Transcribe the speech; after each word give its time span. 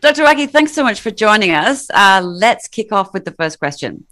Dr. 0.00 0.22
Rakhee, 0.22 0.48
thanks 0.48 0.72
so 0.72 0.84
much 0.84 1.00
for 1.00 1.10
joining 1.10 1.50
us. 1.50 1.90
Uh, 1.90 2.22
let's 2.24 2.68
kick 2.68 2.92
off 2.92 3.12
with 3.12 3.24
the 3.24 3.32
first 3.32 3.58
question. 3.58 4.06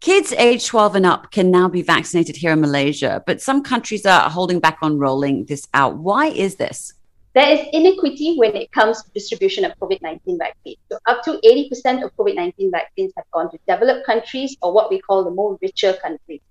Kids 0.00 0.32
aged 0.34 0.66
12 0.66 0.96
and 0.96 1.06
up 1.06 1.32
can 1.32 1.50
now 1.50 1.68
be 1.68 1.82
vaccinated 1.82 2.36
here 2.36 2.52
in 2.52 2.60
Malaysia, 2.60 3.20
but 3.26 3.40
some 3.40 3.62
countries 3.62 4.06
are 4.06 4.30
holding 4.30 4.60
back 4.60 4.78
on 4.82 4.96
rolling 4.98 5.46
this 5.46 5.66
out. 5.74 5.96
Why 5.96 6.26
is 6.26 6.56
this? 6.56 6.92
There 7.34 7.50
is 7.50 7.66
inequity 7.72 8.36
when 8.36 8.54
it 8.54 8.70
comes 8.70 9.02
to 9.02 9.10
distribution 9.10 9.64
of 9.64 9.72
COVID 9.80 10.00
19 10.00 10.38
vaccines. 10.38 10.76
So, 10.92 10.98
up 11.06 11.24
to 11.24 11.40
80% 11.44 12.04
of 12.04 12.14
COVID 12.16 12.36
19 12.36 12.70
vaccines 12.70 13.12
have 13.16 13.24
gone 13.32 13.50
to 13.50 13.58
developed 13.66 14.06
countries 14.06 14.56
or 14.62 14.72
what 14.72 14.90
we 14.90 15.00
call 15.00 15.24
the 15.24 15.30
more 15.30 15.58
richer 15.60 15.94
countries, 15.94 16.42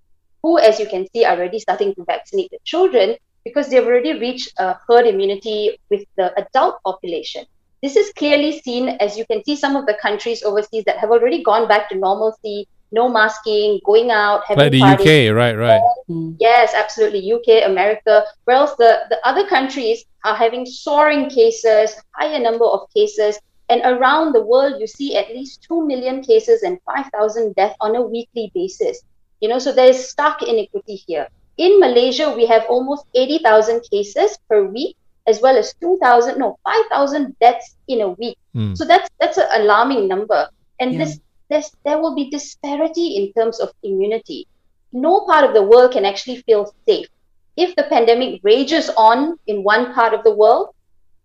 who, 0.42 0.60
as 0.60 0.80
you 0.80 0.88
can 0.88 1.08
see, 1.14 1.24
are 1.24 1.38
already 1.38 1.60
starting 1.60 1.96
to 1.96 2.04
vaccinate 2.04 2.52
the 2.52 2.60
children 2.66 3.16
because 3.46 3.70
they've 3.70 3.86
already 3.86 4.20
reached 4.20 4.52
a 4.58 4.76
herd 4.86 5.08
immunity 5.08 5.80
with 5.90 6.04
the 6.18 6.38
adult 6.38 6.84
population. 6.84 7.46
This 7.84 7.98
is 7.98 8.14
clearly 8.16 8.62
seen 8.62 8.88
as 9.02 9.18
you 9.18 9.26
can 9.26 9.44
see 9.44 9.58
some 9.58 9.76
of 9.76 9.86
the 9.86 9.96
countries 10.02 10.42
overseas 10.42 10.86
that 10.86 11.00
have 11.00 11.12
already 11.12 11.44
gone 11.44 11.68
back 11.68 11.90
to 11.90 11.98
normalcy, 11.98 12.66
no 12.94 13.10
masking, 13.10 13.82
going 13.84 14.10
out, 14.10 14.46
having 14.48 14.64
like 14.64 14.72
the 14.72 14.80
parties. 14.80 15.30
UK, 15.30 15.36
right, 15.36 15.58
right. 15.58 15.82
Mm. 16.10 16.38
Yes, 16.40 16.74
absolutely. 16.74 17.20
UK, 17.34 17.70
America. 17.70 18.24
Whereas 18.46 18.74
the, 18.78 19.02
the 19.10 19.20
other 19.28 19.46
countries 19.48 20.06
are 20.24 20.34
having 20.34 20.66
soaring 20.66 21.30
cases, 21.30 21.94
higher 22.12 22.40
number 22.40 22.64
of 22.64 22.88
cases. 22.96 23.38
And 23.68 23.82
around 23.84 24.32
the 24.32 24.44
world, 24.44 24.80
you 24.80 24.88
see 24.88 25.18
at 25.18 25.30
least 25.30 25.64
2 25.68 25.86
million 25.86 26.24
cases 26.24 26.64
and 26.64 26.80
5,000 26.86 27.54
deaths 27.56 27.76
on 27.82 27.98
a 27.98 28.02
weekly 28.02 28.50
basis. 28.56 29.04
You 29.42 29.50
know, 29.50 29.60
so 29.60 29.74
there 29.74 29.90
is 29.90 30.10
stark 30.10 30.42
inequity 30.42 30.96
here. 30.96 31.28
In 31.58 31.82
Malaysia, 31.82 32.34
we 32.34 32.46
have 32.46 32.64
almost 32.70 33.08
80,000 33.14 33.82
cases 33.92 34.38
per 34.48 34.64
week, 34.64 34.96
as 35.28 35.42
well 35.42 35.58
as 35.58 35.74
2,000, 35.82 36.38
no, 36.38 36.58
5,000 36.64 37.36
deaths 37.40 37.76
in 37.88 38.02
a 38.02 38.10
week. 38.10 38.38
Mm. 38.56 38.78
So 38.78 38.86
that's 38.86 39.10
that's 39.20 39.38
an 39.38 39.48
alarming 39.62 40.08
number. 40.08 40.50
And 40.80 40.94
Yeah. 40.94 41.06
this 41.06 41.20
there's, 41.50 41.72
there 41.86 42.00
will 42.00 42.16
be 42.16 42.30
disparity 42.30 43.16
in 43.18 43.32
terms 43.34 43.60
of 43.60 43.72
immunity. 43.84 44.48
No 44.92 45.26
part 45.26 45.44
of 45.44 45.54
the 45.54 45.62
world 45.62 45.92
can 45.92 46.06
actually 46.06 46.42
feel 46.42 46.74
safe. 46.88 47.08
If 47.56 47.76
the 47.76 47.84
pandemic 47.84 48.42
rages 48.44 48.90
on 48.98 49.38
in 49.48 49.64
one 49.64 49.94
part 49.94 50.14
of 50.14 50.24
the 50.24 50.34
world, 50.34 50.70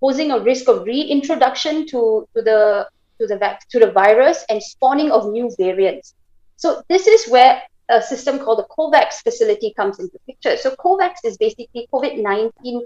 posing 0.00 0.30
a 0.30 0.38
risk 0.38 0.68
of 0.68 0.84
reintroduction 0.84 1.86
to, 1.86 2.28
to 2.34 2.42
the 2.42 2.88
to 3.18 3.26
the 3.26 3.36
vac- 3.36 3.68
to 3.70 3.78
the 3.80 3.90
virus 3.90 4.44
and 4.48 4.62
spawning 4.62 5.10
of 5.10 5.30
new 5.32 5.50
variants. 5.58 6.14
So 6.56 6.82
this 6.88 7.06
is 7.06 7.28
where 7.30 7.62
a 7.88 8.02
system 8.02 8.38
called 8.38 8.58
the 8.58 8.68
COVAX 8.76 9.22
facility 9.22 9.72
comes 9.74 9.98
into 9.98 10.18
picture. 10.26 10.56
So 10.56 10.76
COVAX 10.76 11.14
is 11.24 11.36
basically 11.38 11.88
COVID-19 11.92 12.82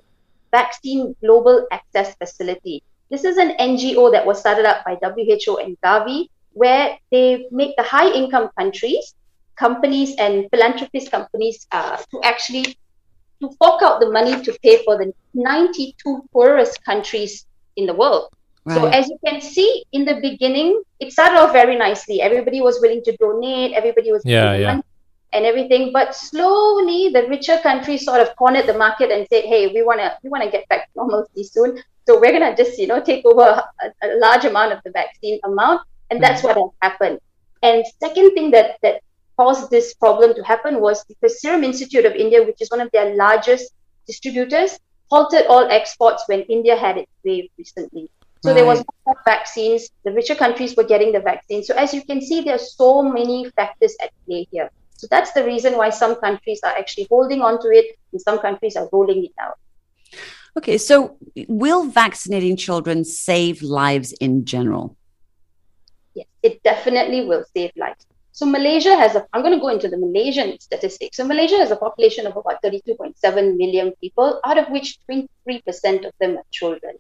vaccine 0.53 1.17
global 1.20 1.67
access 1.72 2.14
facility. 2.17 2.83
This 3.11 3.25
is 3.25 3.36
an 3.36 3.56
NGO 3.58 4.12
that 4.12 4.25
was 4.25 4.39
started 4.41 4.64
up 4.64 4.84
by 4.84 4.97
WHO 5.03 5.56
and 5.59 5.77
Gavi, 5.84 6.28
where 6.53 6.97
they 7.11 7.47
make 7.50 7.75
the 7.77 7.83
high 7.83 8.11
income 8.12 8.50
countries, 8.59 9.14
companies 9.56 10.14
and 10.19 10.48
philanthropist 10.50 11.11
companies 11.11 11.67
uh, 11.72 11.97
to 12.11 12.20
actually 12.22 12.77
to 13.41 13.50
fork 13.59 13.83
out 13.83 14.00
the 14.00 14.09
money 14.11 14.41
to 14.42 14.56
pay 14.62 14.84
for 14.84 14.97
the 14.97 15.12
92 15.34 16.28
poorest 16.33 16.83
countries 16.84 17.44
in 17.77 17.87
the 17.87 17.94
world. 17.94 18.28
So 18.69 18.87
as 18.87 19.09
you 19.09 19.19
can 19.27 19.41
see 19.41 19.84
in 19.91 20.05
the 20.05 20.20
beginning, 20.20 20.83
it 21.00 21.11
started 21.12 21.37
off 21.41 21.53
very 21.53 21.77
nicely. 21.77 22.22
Everybody 22.22 22.61
was 22.61 22.78
willing 22.81 23.03
to 23.03 23.16
donate, 23.16 23.72
everybody 23.72 24.12
was 24.12 24.22
Yeah, 24.25 24.55
yeah. 24.55 24.66
money 24.66 24.83
and 25.33 25.44
everything. 25.44 25.92
But 25.92 26.14
slowly 26.14 27.11
the 27.11 27.27
richer 27.28 27.58
countries 27.62 28.05
sort 28.05 28.20
of 28.20 28.34
cornered 28.36 28.66
the 28.66 28.75
market 28.75 29.11
and 29.11 29.27
said, 29.28 29.44
hey, 29.44 29.69
we 29.69 29.83
wanna 29.83 30.19
we 30.22 30.30
wanna 30.30 30.50
get 30.50 30.69
back 30.69 30.86
to 30.86 30.91
normalcy 30.97 31.44
soon. 31.44 31.83
So 32.06 32.20
we're 32.20 32.33
gonna 32.33 32.56
just, 32.56 32.78
you 32.78 32.86
know, 32.86 33.00
take 33.00 33.25
over 33.25 33.42
a, 33.42 33.86
a 34.03 34.19
large 34.19 34.44
amount 34.44 34.72
of 34.72 34.80
the 34.84 34.91
vaccine 34.91 35.38
amount. 35.44 35.83
And 36.10 36.22
that's 36.22 36.42
mm. 36.42 36.55
what 36.55 36.72
happened. 36.83 37.19
And 37.62 37.84
second 38.00 38.33
thing 38.33 38.50
that 38.50 38.77
that 38.83 39.03
caused 39.36 39.70
this 39.70 39.94
problem 39.94 40.34
to 40.34 40.42
happen 40.42 40.80
was 40.80 41.05
because 41.05 41.41
Serum 41.41 41.64
Institute 41.64 42.04
of 42.04 42.14
India, 42.14 42.43
which 42.43 42.60
is 42.60 42.70
one 42.70 42.81
of 42.81 42.91
their 42.93 43.14
largest 43.14 43.72
distributors, 44.06 44.78
halted 45.10 45.47
all 45.47 45.70
exports 45.70 46.25
when 46.26 46.41
India 46.43 46.76
had 46.76 46.99
its 46.99 47.12
wave 47.25 47.49
recently. 47.56 48.10
So 48.44 48.53
there 48.53 48.66
was 48.66 48.78
Right. 48.78 48.87
no 49.06 49.12
more 49.12 49.20
vaccines. 49.25 49.88
The 50.04 50.12
richer 50.12 50.34
countries 50.34 50.76
were 50.76 50.84
getting 50.84 51.12
the 51.12 51.20
vaccine. 51.20 51.62
So 51.62 51.75
as 51.75 51.94
you 51.94 52.03
can 52.03 52.20
see, 52.20 52.41
there 52.41 52.56
are 52.56 52.66
so 52.82 53.03
many 53.03 53.49
factors 53.50 53.94
at 54.03 54.10
play 54.26 54.49
here. 54.50 54.69
So 55.02 55.08
that's 55.10 55.32
the 55.32 55.42
reason 55.42 55.76
why 55.76 55.90
some 55.90 56.14
countries 56.14 56.60
are 56.62 56.70
actually 56.78 57.08
holding 57.10 57.42
on 57.42 57.60
to 57.62 57.68
it 57.70 57.86
and 58.12 58.20
some 58.20 58.38
countries 58.38 58.76
are 58.76 58.88
rolling 58.92 59.24
it 59.24 59.32
out. 59.40 59.56
Okay, 60.56 60.78
so 60.78 61.18
will 61.48 61.86
vaccinating 61.86 62.56
children 62.56 63.04
save 63.04 63.62
lives 63.62 64.12
in 64.12 64.44
general? 64.44 64.96
Yes, 66.14 66.28
it 66.44 66.62
definitely 66.62 67.24
will 67.24 67.44
save 67.52 67.72
lives. 67.76 68.06
So 68.30 68.46
Malaysia 68.46 68.94
has 68.94 69.16
a, 69.16 69.26
I'm 69.32 69.42
going 69.42 69.54
to 69.54 69.60
go 69.60 69.70
into 69.70 69.88
the 69.88 69.98
Malaysian 69.98 70.60
statistics. 70.60 71.16
So 71.16 71.26
Malaysia 71.26 71.56
has 71.56 71.72
a 71.72 71.76
population 71.76 72.24
of 72.28 72.36
about 72.36 72.62
32.7 72.62 73.56
million 73.56 73.92
people, 74.00 74.40
out 74.46 74.56
of 74.56 74.69
which 74.69 75.00
23% 75.10 76.06
of 76.06 76.12
them 76.20 76.36
are 76.36 76.46
children. 76.52 76.94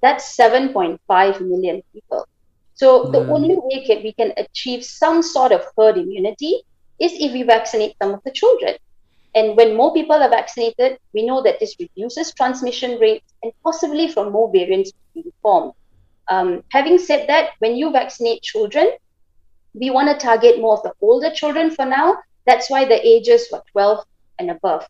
That's 0.00 0.34
7.5 0.34 1.42
million 1.42 1.82
people. 1.92 2.24
So 2.72 3.10
the 3.12 3.20
Mm. 3.20 3.34
only 3.36 3.56
way 3.58 3.84
can, 3.86 4.02
we 4.02 4.14
can 4.14 4.32
achieve 4.38 4.82
some 4.82 5.22
sort 5.22 5.52
of 5.52 5.66
herd 5.76 5.98
immunity 5.98 6.62
is 7.00 7.12
if 7.12 7.32
we 7.32 7.42
vaccinate 7.42 7.96
some 8.00 8.12
of 8.14 8.22
the 8.24 8.30
children. 8.30 8.74
And 9.34 9.56
when 9.56 9.76
more 9.76 9.92
people 9.92 10.16
are 10.16 10.30
vaccinated, 10.30 10.98
we 11.12 11.24
know 11.24 11.42
that 11.42 11.60
this 11.60 11.76
reduces 11.78 12.32
transmission 12.34 12.98
rates 12.98 13.32
and 13.42 13.52
possibly 13.62 14.10
from 14.10 14.32
more 14.32 14.50
variants 14.50 14.92
being 15.14 15.32
formed. 15.42 15.72
Um, 16.28 16.62
having 16.72 16.98
said 16.98 17.28
that, 17.28 17.50
when 17.58 17.76
you 17.76 17.90
vaccinate 17.90 18.42
children, 18.42 18.90
we 19.74 19.90
want 19.90 20.08
to 20.08 20.24
target 20.24 20.60
more 20.60 20.76
of 20.76 20.82
the 20.82 20.92
older 21.00 21.30
children 21.30 21.70
for 21.70 21.84
now. 21.84 22.18
That's 22.46 22.70
why 22.70 22.84
the 22.84 23.06
ages 23.06 23.48
were 23.52 23.62
12 23.72 24.04
and 24.38 24.50
above. 24.50 24.86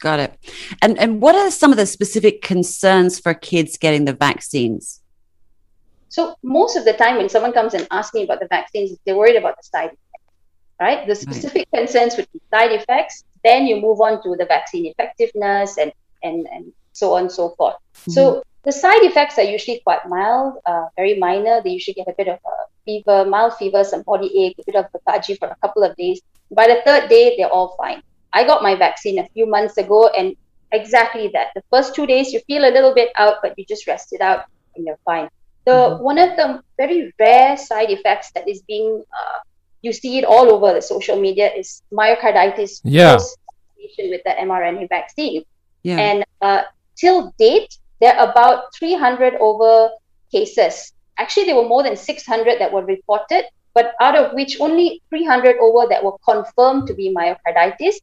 Got 0.00 0.20
it. 0.20 0.38
And 0.80 0.98
and 0.98 1.20
what 1.20 1.34
are 1.34 1.50
some 1.50 1.72
of 1.72 1.76
the 1.76 1.84
specific 1.84 2.40
concerns 2.40 3.20
for 3.20 3.34
kids 3.34 3.76
getting 3.76 4.06
the 4.06 4.14
vaccines? 4.14 5.00
So 6.08 6.34
most 6.42 6.76
of 6.76 6.86
the 6.86 6.94
time, 6.94 7.18
when 7.18 7.28
someone 7.28 7.52
comes 7.52 7.74
and 7.74 7.86
asks 7.90 8.14
me 8.14 8.24
about 8.24 8.40
the 8.40 8.48
vaccines, 8.48 8.96
they're 9.04 9.16
worried 9.16 9.36
about 9.36 9.56
the 9.58 9.62
side 9.62 9.90
effects, 9.90 10.09
right? 10.80 11.06
The 11.06 11.14
specific 11.14 11.68
concerns 11.74 12.16
would 12.16 12.28
be 12.32 12.40
side 12.50 12.72
effects. 12.72 13.24
Then 13.44 13.66
you 13.66 13.80
move 13.80 14.00
on 14.00 14.22
to 14.22 14.36
the 14.36 14.46
vaccine 14.46 14.86
effectiveness 14.86 15.78
and 15.78 15.92
and 16.22 16.46
and 16.50 16.72
so 16.92 17.14
on 17.14 17.22
and 17.22 17.32
so 17.32 17.50
forth. 17.50 17.76
So 18.08 18.42
the 18.64 18.72
side 18.72 19.02
effects 19.02 19.38
are 19.38 19.44
usually 19.44 19.80
quite 19.84 20.06
mild, 20.06 20.58
uh, 20.66 20.86
very 20.96 21.18
minor. 21.18 21.62
They 21.62 21.70
usually 21.70 21.94
get 21.94 22.08
a 22.08 22.14
bit 22.16 22.28
of 22.28 22.38
a 22.44 22.56
fever, 22.84 23.24
mild 23.24 23.54
fever, 23.54 23.84
some 23.84 24.02
body 24.02 24.44
ache, 24.44 24.56
a 24.58 24.64
bit 24.64 24.76
of 24.76 24.86
lethargy 24.92 25.34
for 25.36 25.48
a 25.48 25.56
couple 25.62 25.82
of 25.82 25.96
days. 25.96 26.20
By 26.50 26.66
the 26.66 26.82
third 26.84 27.08
day, 27.08 27.36
they're 27.36 27.48
all 27.48 27.74
fine. 27.78 28.02
I 28.32 28.44
got 28.44 28.62
my 28.62 28.74
vaccine 28.74 29.18
a 29.18 29.26
few 29.28 29.46
months 29.46 29.78
ago, 29.78 30.08
and 30.08 30.36
exactly 30.72 31.30
that. 31.32 31.48
The 31.54 31.62
first 31.70 31.94
two 31.94 32.06
days, 32.06 32.32
you 32.32 32.40
feel 32.46 32.64
a 32.64 32.72
little 32.76 32.94
bit 32.94 33.10
out, 33.16 33.36
but 33.42 33.58
you 33.58 33.64
just 33.64 33.86
rest 33.86 34.12
it 34.12 34.20
out, 34.20 34.44
and 34.76 34.86
you're 34.86 35.00
fine. 35.04 35.28
The 35.64 35.98
one 36.00 36.18
of 36.18 36.36
the 36.36 36.62
very 36.76 37.12
rare 37.18 37.56
side 37.56 37.90
effects 37.90 38.30
that 38.32 38.48
is 38.48 38.62
being 38.62 39.02
uh, 39.12 39.38
you 39.82 39.92
see 39.92 40.18
it 40.18 40.24
all 40.24 40.50
over 40.50 40.74
the 40.74 40.82
social 40.82 41.18
media 41.20 41.50
is 41.52 41.82
myocarditis 41.92 42.80
Yeah. 42.84 43.16
post-vaccination 43.16 44.10
with 44.10 44.22
the 44.24 44.34
mRNA 44.40 44.88
vaccine. 44.88 45.44
Yeah. 45.82 45.98
And 45.98 46.24
uh, 46.40 46.62
till 46.96 47.32
date, 47.38 47.76
there 48.00 48.14
are 48.16 48.30
about 48.30 48.74
300 48.78 49.34
over 49.40 49.90
cases. 50.30 50.92
Actually, 51.18 51.46
there 51.46 51.56
were 51.56 51.68
more 51.68 51.82
than 51.82 51.96
600 51.96 52.58
that 52.60 52.72
were 52.72 52.84
reported, 52.84 53.44
but 53.74 53.94
out 54.00 54.16
of 54.16 54.32
which 54.32 54.60
only 54.60 55.02
300 55.10 55.56
over 55.58 55.88
that 55.88 56.02
were 56.04 56.16
confirmed 56.24 56.86
to 56.88 56.94
be 56.94 57.14
myocarditis. 57.14 57.96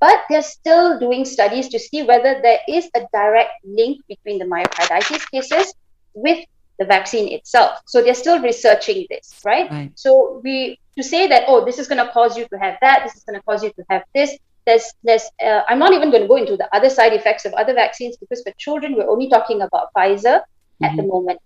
But 0.00 0.22
they're 0.28 0.42
still 0.42 0.98
doing 0.98 1.24
studies 1.24 1.68
to 1.68 1.78
see 1.78 2.02
whether 2.02 2.40
there 2.42 2.58
is 2.68 2.90
a 2.96 3.06
direct 3.12 3.52
link 3.64 4.00
between 4.08 4.38
the 4.38 4.44
myocarditis 4.44 5.30
cases 5.30 5.74
with 6.14 6.44
the 6.82 6.88
vaccine 6.96 7.32
itself. 7.32 7.78
So 7.86 8.02
they're 8.02 8.22
still 8.24 8.40
researching 8.42 9.06
this, 9.08 9.40
right? 9.44 9.70
Right. 9.70 9.92
So 9.94 10.40
we 10.44 10.78
to 10.96 11.02
say 11.02 11.26
that 11.28 11.44
oh, 11.48 11.64
this 11.64 11.78
is 11.78 11.88
going 11.88 12.04
to 12.04 12.12
cause 12.12 12.36
you 12.36 12.46
to 12.52 12.58
have 12.58 12.76
that, 12.80 13.02
this 13.04 13.14
is 13.16 13.24
going 13.24 13.38
to 13.38 13.44
cause 13.44 13.62
you 13.62 13.70
to 13.70 13.84
have 13.90 14.02
this. 14.14 14.36
There's 14.66 14.86
there's 15.02 15.26
uh, 15.44 15.62
I'm 15.68 15.78
not 15.78 15.92
even 15.92 16.10
going 16.10 16.22
to 16.22 16.28
go 16.28 16.36
into 16.36 16.56
the 16.56 16.68
other 16.76 16.90
side 16.90 17.12
effects 17.12 17.44
of 17.44 17.52
other 17.54 17.74
vaccines 17.74 18.16
because 18.16 18.42
for 18.42 18.52
children 18.58 18.94
we're 18.96 19.10
only 19.14 19.28
talking 19.28 19.62
about 19.62 19.88
Pfizer 19.96 20.40
at 20.82 20.96
the 20.96 21.02
moment. 21.02 21.40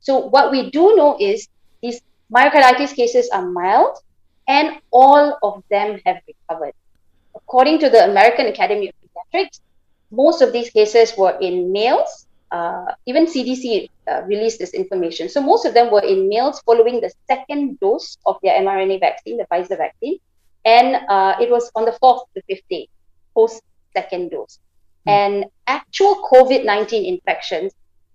So 0.00 0.18
what 0.18 0.50
we 0.50 0.70
do 0.70 0.96
know 0.96 1.16
is 1.18 1.48
these 1.82 2.00
myocarditis 2.34 2.94
cases 2.94 3.28
are 3.30 3.46
mild, 3.46 3.98
and 4.48 4.80
all 4.90 5.38
of 5.42 5.62
them 5.70 6.00
have 6.06 6.18
recovered. 6.26 6.74
According 7.34 7.78
to 7.80 7.90
the 7.90 8.04
American 8.10 8.46
Academy 8.46 8.88
of 8.88 8.94
Pediatrics, 9.02 9.60
most 10.10 10.42
of 10.42 10.52
these 10.52 10.70
cases 10.70 11.16
were 11.16 11.36
in 11.40 11.72
males. 11.72 12.23
Uh, 12.54 12.94
even 13.06 13.26
CDC 13.26 13.90
uh, 14.06 14.22
released 14.26 14.60
this 14.60 14.74
information. 14.74 15.28
So 15.28 15.40
most 15.42 15.66
of 15.66 15.74
them 15.74 15.90
were 15.90 16.04
in 16.04 16.28
males 16.28 16.60
following 16.60 17.00
the 17.00 17.10
second 17.26 17.80
dose 17.80 18.16
of 18.26 18.36
their 18.44 18.54
mRNA 18.62 19.00
vaccine, 19.00 19.38
the 19.38 19.46
Pfizer 19.50 19.76
vaccine, 19.76 20.18
and 20.64 21.02
uh, 21.08 21.34
it 21.40 21.50
was 21.50 21.68
on 21.74 21.84
the 21.84 21.96
fourth 22.00 22.22
to 22.34 22.42
fifth 22.48 22.62
day 22.70 22.88
post 23.34 23.60
second 23.92 24.30
dose. 24.30 24.60
And 25.06 25.46
actual 25.66 26.26
COVID 26.30 26.64
19 26.64 27.04
infections 27.04 27.72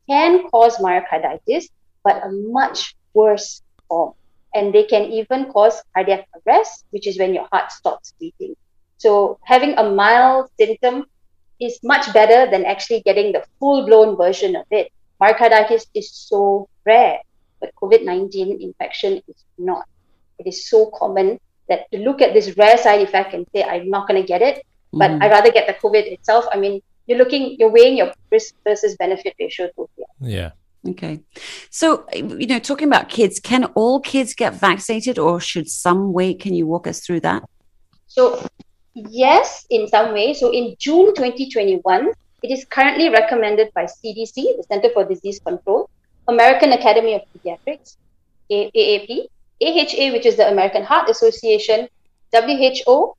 can 0.10 0.50
cause 0.50 0.78
myocarditis, 0.78 1.68
but 2.04 2.24
a 2.24 2.32
much 2.32 2.96
worse 3.14 3.62
form. 3.90 4.14
And 4.56 4.74
they 4.74 4.84
can 4.84 5.04
even 5.12 5.52
cause 5.52 5.84
cardiac 5.94 6.28
arrest, 6.40 6.86
which 6.92 7.06
is 7.08 7.20
when 7.20 7.34
your 7.34 7.48
heart 7.52 7.72
stops 7.72 8.14
beating. 8.20 8.56
So 8.98 9.38
having 9.44 9.78
a 9.78 9.84
mild 9.92 10.50
symptom 10.58 11.06
is 11.60 11.80
much 11.84 12.12
better 12.14 12.50
than 12.50 12.66
actually 12.66 13.02
getting 13.02 13.32
the 13.32 13.44
full 13.60 13.86
blown 13.86 14.16
version 14.16 14.56
of 14.56 14.66
it. 14.72 14.92
Myocarditis 15.22 15.86
is 15.94 16.12
so 16.12 16.70
rare, 16.86 17.20
but 17.60 17.72
COVID 17.82 18.06
19 18.06 18.62
infection 18.62 19.22
is 19.28 19.44
not. 19.58 19.86
It 20.40 20.48
is 20.48 20.70
so 20.70 20.92
common 20.98 21.40
that 21.68 21.92
to 21.92 22.00
look 22.00 22.22
at 22.22 22.34
this 22.34 22.58
rare 22.58 22.78
side 22.78 23.02
effect 23.02 23.34
and 23.34 23.46
say, 23.54 23.64
I'm 23.64 23.90
not 23.90 24.08
going 24.08 24.22
to 24.22 24.28
get 24.28 24.42
it, 24.42 24.66
but 24.94 25.12
mm. 25.12 25.22
I'd 25.22 25.32
rather 25.32 25.52
get 25.52 25.68
the 25.68 25.74
COVID 25.74 26.12
itself. 26.12 26.46
I 26.52 26.58
mean, 26.58 26.82
you're 27.06 27.18
looking, 27.18 27.58
you're 27.60 27.72
weighing 27.72 27.98
your 27.98 28.14
risk 28.32 28.56
versus 28.64 28.96
benefit 28.98 29.36
ratio 29.40 29.68
totally. 29.68 30.06
Yeah. 30.22 30.52
Okay. 30.88 31.20
So, 31.70 32.06
you 32.14 32.48
know, 32.48 32.60
talking 32.60 32.88
about 32.88 33.10
kids, 33.10 33.40
can 33.40 33.66
all 33.76 34.00
kids 34.00 34.34
get 34.34 34.54
vaccinated 34.54 35.20
or 35.20 35.40
should 35.40 35.70
some 35.70 36.14
wait? 36.14 36.40
Can 36.40 36.54
you 36.54 36.66
walk 36.68 36.88
us 36.88 37.02
through 37.02 37.20
that? 37.22 37.44
So, 38.08 38.48
yes, 38.94 39.66
in 39.70 39.88
some 39.88 40.14
way. 40.14 40.34
So, 40.34 40.52
in 40.52 40.76
June 40.80 41.14
2021, 41.16 42.12
it 42.42 42.52
is 42.52 42.66
currently 42.66 43.10
recommended 43.10 43.72
by 43.74 43.86
CDC, 43.86 44.34
the 44.58 44.64
Center 44.68 44.90
for 44.94 45.04
Disease 45.04 45.40
Control, 45.40 45.90
American 46.28 46.72
Academy 46.74 47.16
of 47.16 47.22
Pediatrics, 47.34 47.98
AAP, 48.52 49.28
AHA, 49.62 50.14
which 50.14 50.26
is 50.26 50.38
the 50.38 50.50
American 50.50 50.84
Heart 50.84 51.10
Association, 51.10 51.88
WHO, 52.34 53.14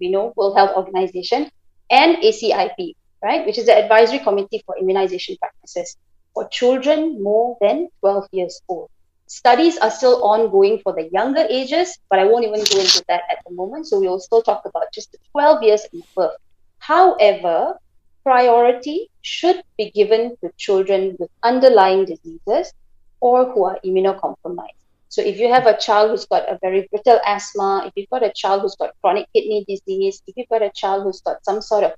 we 0.00 0.10
know 0.10 0.32
World 0.36 0.56
Health 0.56 0.76
Organization, 0.76 1.50
and 1.90 2.16
ACIP, 2.18 2.94
right, 3.22 3.46
which 3.46 3.58
is 3.58 3.66
the 3.66 3.76
Advisory 3.76 4.18
Committee 4.18 4.62
for 4.66 4.76
Immunization 4.78 5.36
Practices 5.38 5.96
for 6.34 6.48
children 6.48 7.22
more 7.22 7.56
than 7.60 7.88
12 8.00 8.28
years 8.32 8.60
old. 8.68 8.90
Studies 9.26 9.76
are 9.78 9.90
still 9.90 10.22
ongoing 10.22 10.78
for 10.78 10.92
the 10.92 11.08
younger 11.12 11.44
ages, 11.50 11.98
but 12.08 12.18
I 12.18 12.24
won't 12.24 12.44
even 12.44 12.64
go 12.70 12.78
into 12.80 13.04
that 13.08 13.22
at 13.30 13.38
the 13.46 13.52
moment. 13.54 13.86
So 13.88 13.98
we 14.00 14.08
will 14.08 14.20
still 14.20 14.42
talk 14.42 14.62
about 14.64 14.92
just 14.92 15.10
the 15.12 15.18
12 15.32 15.62
years 15.62 15.86
and 15.92 16.02
above. 16.12 16.32
However, 16.78 17.78
priority 18.22 19.10
should 19.22 19.62
be 19.76 19.90
given 19.90 20.36
to 20.42 20.50
children 20.56 21.16
with 21.18 21.30
underlying 21.42 22.04
diseases 22.04 22.72
or 23.20 23.52
who 23.52 23.64
are 23.64 23.78
immunocompromised. 23.84 24.82
So 25.08 25.22
if 25.22 25.38
you 25.38 25.52
have 25.52 25.66
a 25.66 25.76
child 25.78 26.10
who's 26.10 26.26
got 26.26 26.48
a 26.48 26.58
very 26.60 26.86
brittle 26.90 27.20
asthma, 27.26 27.84
if 27.86 27.92
you've 27.96 28.10
got 28.10 28.22
a 28.22 28.32
child 28.32 28.62
who's 28.62 28.76
got 28.76 28.94
chronic 29.00 29.26
kidney 29.32 29.64
disease, 29.66 30.22
if 30.26 30.36
you've 30.36 30.48
got 30.48 30.62
a 30.62 30.70
child 30.70 31.04
who's 31.04 31.20
got 31.20 31.44
some 31.44 31.62
sort 31.62 31.84
of 31.84 31.92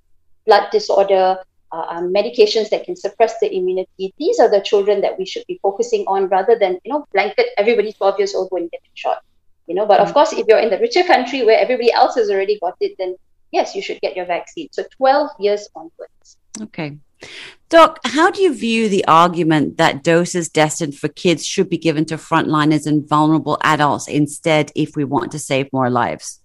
blood 0.47 0.69
disorder, 0.71 1.39
uh, 1.73 1.87
um, 1.89 2.13
medications 2.13 2.71
that 2.71 2.85
can 2.85 2.97
suppress 2.97 3.39
the 3.41 3.55
immunity, 3.55 4.15
these 4.19 4.39
are 4.39 4.51
the 4.51 4.61
children 4.61 5.01
that 5.03 5.19
we 5.19 5.27
should 5.27 5.45
be 5.47 5.59
focusing 5.63 6.05
on 6.07 6.29
rather 6.29 6.59
than, 6.59 6.79
you 6.85 6.93
know, 6.93 7.07
blanket 7.13 7.47
everybody 7.57 7.93
12 7.93 8.19
years 8.19 8.35
old 8.35 8.51
going 8.51 8.65
to 8.65 8.71
get 8.71 8.81
a 8.81 8.95
shot. 8.95 9.23
You 9.67 9.75
know, 9.75 9.85
but 9.85 10.01
mm-hmm. 10.01 10.09
of 10.09 10.15
course, 10.15 10.33
if 10.33 10.47
you're 10.49 10.59
in 10.59 10.71
the 10.71 10.79
richer 10.79 11.05
country 11.05 11.45
where 11.45 11.59
everybody 11.59 11.93
else 11.93 12.15
has 12.15 12.31
already 12.31 12.59
got 12.59 12.77
it, 12.81 12.95
then 12.99 13.17
yes, 13.51 13.75
you 13.75 13.83
should 13.83 14.01
get 14.01 14.17
your 14.17 14.25
vaccine. 14.25 14.69
So 14.73 14.85
12 14.97 15.31
years 15.39 15.69
onwards. 15.75 16.39
Okay. 16.63 16.97
Doc, 17.69 17.99
how 18.05 18.31
do 18.31 18.41
you 18.41 18.55
view 18.55 18.89
the 18.89 19.05
argument 19.07 19.77
that 19.77 20.03
doses 20.03 20.49
destined 20.49 20.97
for 20.97 21.09
kids 21.09 21.45
should 21.45 21.69
be 21.69 21.77
given 21.77 22.05
to 22.07 22.17
frontliners 22.17 22.87
and 22.87 23.07
vulnerable 23.07 23.59
adults 23.63 24.09
instead 24.09 24.73
if 24.75 24.97
we 24.97 25.05
want 25.05 25.33
to 25.33 25.39
save 25.39 25.71
more 25.73 25.91
lives? 25.91 26.41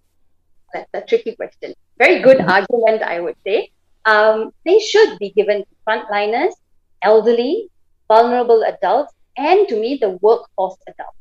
That's 0.74 0.90
a 0.94 1.02
tricky 1.02 1.36
question. 1.36 1.76
Very 1.98 2.22
good 2.22 2.40
mm-hmm. 2.40 2.50
argument, 2.50 3.04
I 3.04 3.20
would 3.20 3.36
say. 3.46 3.72
Um, 4.06 4.52
they 4.66 4.80
should 4.80 5.18
be 5.20 5.32
given 5.32 5.60
to 5.60 5.76
frontliners, 5.88 6.54
elderly, 7.02 7.70
vulnerable 8.08 8.64
adults, 8.64 9.14
and 9.38 9.68
to 9.70 9.80
me, 9.80 9.98
the 10.00 10.12
workforce 10.22 10.78
adults, 10.88 11.18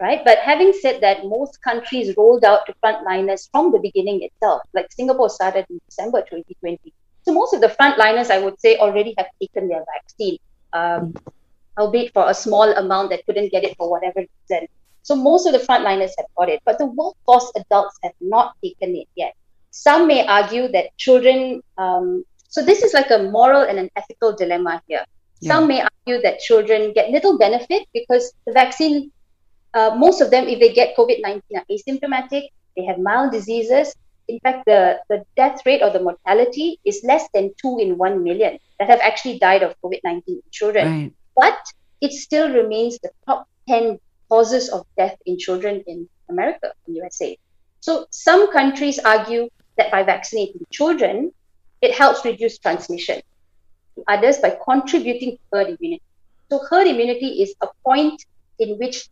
right? 0.00 0.22
But 0.24 0.38
having 0.38 0.72
said 0.72 1.00
that, 1.02 1.26
most 1.26 1.62
countries 1.62 2.14
rolled 2.16 2.44
out 2.44 2.66
to 2.66 2.74
frontliners 2.82 3.48
from 3.50 3.72
the 3.72 3.78
beginning 3.78 4.22
itself. 4.22 4.62
Like 4.72 4.90
Singapore 4.92 5.28
started 5.28 5.66
in 5.68 5.80
December 5.88 6.20
2020 6.22 6.92
so 7.22 7.34
most 7.34 7.52
of 7.52 7.60
the 7.60 7.68
frontliners, 7.68 8.30
I 8.30 8.38
would 8.38 8.58
say, 8.60 8.76
already 8.78 9.14
have 9.18 9.26
taken 9.40 9.68
their 9.68 9.84
vaccine, 9.94 10.38
um, 10.72 11.14
albeit 11.78 12.12
for 12.12 12.28
a 12.28 12.34
small 12.34 12.72
amount 12.72 13.10
that 13.10 13.24
couldn't 13.26 13.52
get 13.52 13.64
it 13.64 13.76
for 13.76 13.90
whatever 13.90 14.20
reason. 14.20 14.68
So 15.02 15.14
most 15.14 15.46
of 15.46 15.52
the 15.52 15.58
frontliners 15.58 16.12
have 16.16 16.26
got 16.36 16.48
it, 16.48 16.60
but 16.64 16.78
the 16.78 16.86
workforce 16.86 17.52
adults 17.56 17.98
have 18.02 18.12
not 18.20 18.54
taken 18.62 18.96
it 18.96 19.08
yet. 19.16 19.34
Some 19.70 20.06
may 20.06 20.26
argue 20.26 20.68
that 20.68 20.96
children. 20.96 21.62
Um, 21.78 22.24
so 22.48 22.64
this 22.64 22.82
is 22.82 22.92
like 22.92 23.10
a 23.10 23.30
moral 23.30 23.62
and 23.62 23.78
an 23.78 23.90
ethical 23.96 24.34
dilemma 24.34 24.82
here. 24.88 25.04
Yeah. 25.40 25.54
Some 25.54 25.68
may 25.68 25.80
argue 25.82 26.20
that 26.22 26.40
children 26.40 26.92
get 26.92 27.10
little 27.10 27.38
benefit 27.38 27.86
because 27.94 28.32
the 28.46 28.52
vaccine, 28.52 29.12
uh, 29.74 29.94
most 29.96 30.20
of 30.20 30.30
them, 30.30 30.48
if 30.48 30.58
they 30.58 30.72
get 30.72 30.96
COVID 30.96 31.22
19, 31.22 31.42
are 31.56 31.64
asymptomatic, 31.70 32.48
they 32.76 32.84
have 32.84 32.98
mild 32.98 33.32
diseases, 33.32 33.94
in 34.30 34.38
fact, 34.40 34.64
the, 34.66 35.00
the 35.08 35.24
death 35.36 35.60
rate 35.66 35.82
or 35.82 35.90
the 35.90 36.00
mortality 36.00 36.78
is 36.84 37.00
less 37.04 37.28
than 37.34 37.52
two 37.60 37.78
in 37.80 37.98
one 37.98 38.22
million 38.22 38.58
that 38.78 38.88
have 38.88 39.00
actually 39.00 39.38
died 39.38 39.62
of 39.62 39.74
COVID 39.82 40.00
19 40.04 40.42
children. 40.50 40.86
Right. 40.86 41.12
But 41.36 41.58
it 42.00 42.12
still 42.12 42.48
remains 42.52 42.98
the 43.02 43.10
top 43.26 43.48
10 43.68 43.98
causes 44.28 44.68
of 44.68 44.86
death 44.96 45.16
in 45.26 45.36
children 45.38 45.82
in 45.86 46.08
America, 46.28 46.72
in 46.86 46.94
USA. 46.94 47.36
So 47.80 48.06
some 48.10 48.52
countries 48.52 48.98
argue 49.00 49.48
that 49.80 49.90
by 49.90 50.02
vaccinating 50.02 50.64
children, 50.70 51.32
it 51.80 51.92
helps 51.94 52.24
reduce 52.24 52.58
transmission. 52.58 53.18
to 53.96 54.04
Others 54.14 54.38
by 54.44 54.50
contributing 54.68 55.30
to 55.36 55.42
herd 55.52 55.68
immunity. 55.74 56.02
So 56.50 56.60
herd 56.68 56.86
immunity 56.86 57.30
is 57.42 57.54
a 57.62 57.68
point 57.88 58.26
in 58.58 58.76
which 58.78 59.08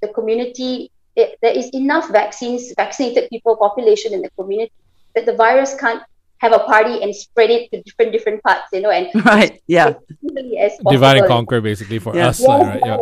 the 0.00 0.08
community 0.08 0.90
it, 1.16 1.38
there 1.42 1.52
is 1.52 1.68
enough 1.74 2.08
vaccines, 2.10 2.72
vaccinated 2.74 3.28
people 3.28 3.56
population 3.56 4.14
in 4.14 4.22
the 4.22 4.30
community 4.30 4.72
that 5.14 5.26
the 5.26 5.34
virus 5.34 5.74
can't 5.74 6.02
have 6.38 6.52
a 6.52 6.58
party 6.60 7.02
and 7.02 7.14
spread 7.14 7.50
it 7.50 7.70
to 7.70 7.82
different 7.82 8.12
different 8.12 8.42
parts, 8.42 8.66
you 8.72 8.80
know, 8.80 8.90
and 8.90 9.08
right, 9.26 9.60
yeah, 9.66 9.94
divide 10.90 11.18
and 11.18 11.28
conquer 11.28 11.60
basically 11.60 11.98
for 11.98 12.16
yeah. 12.16 12.28
us, 12.28 12.40
yeah, 12.40 12.56
right? 12.56 12.82
Yeah. 12.84 12.96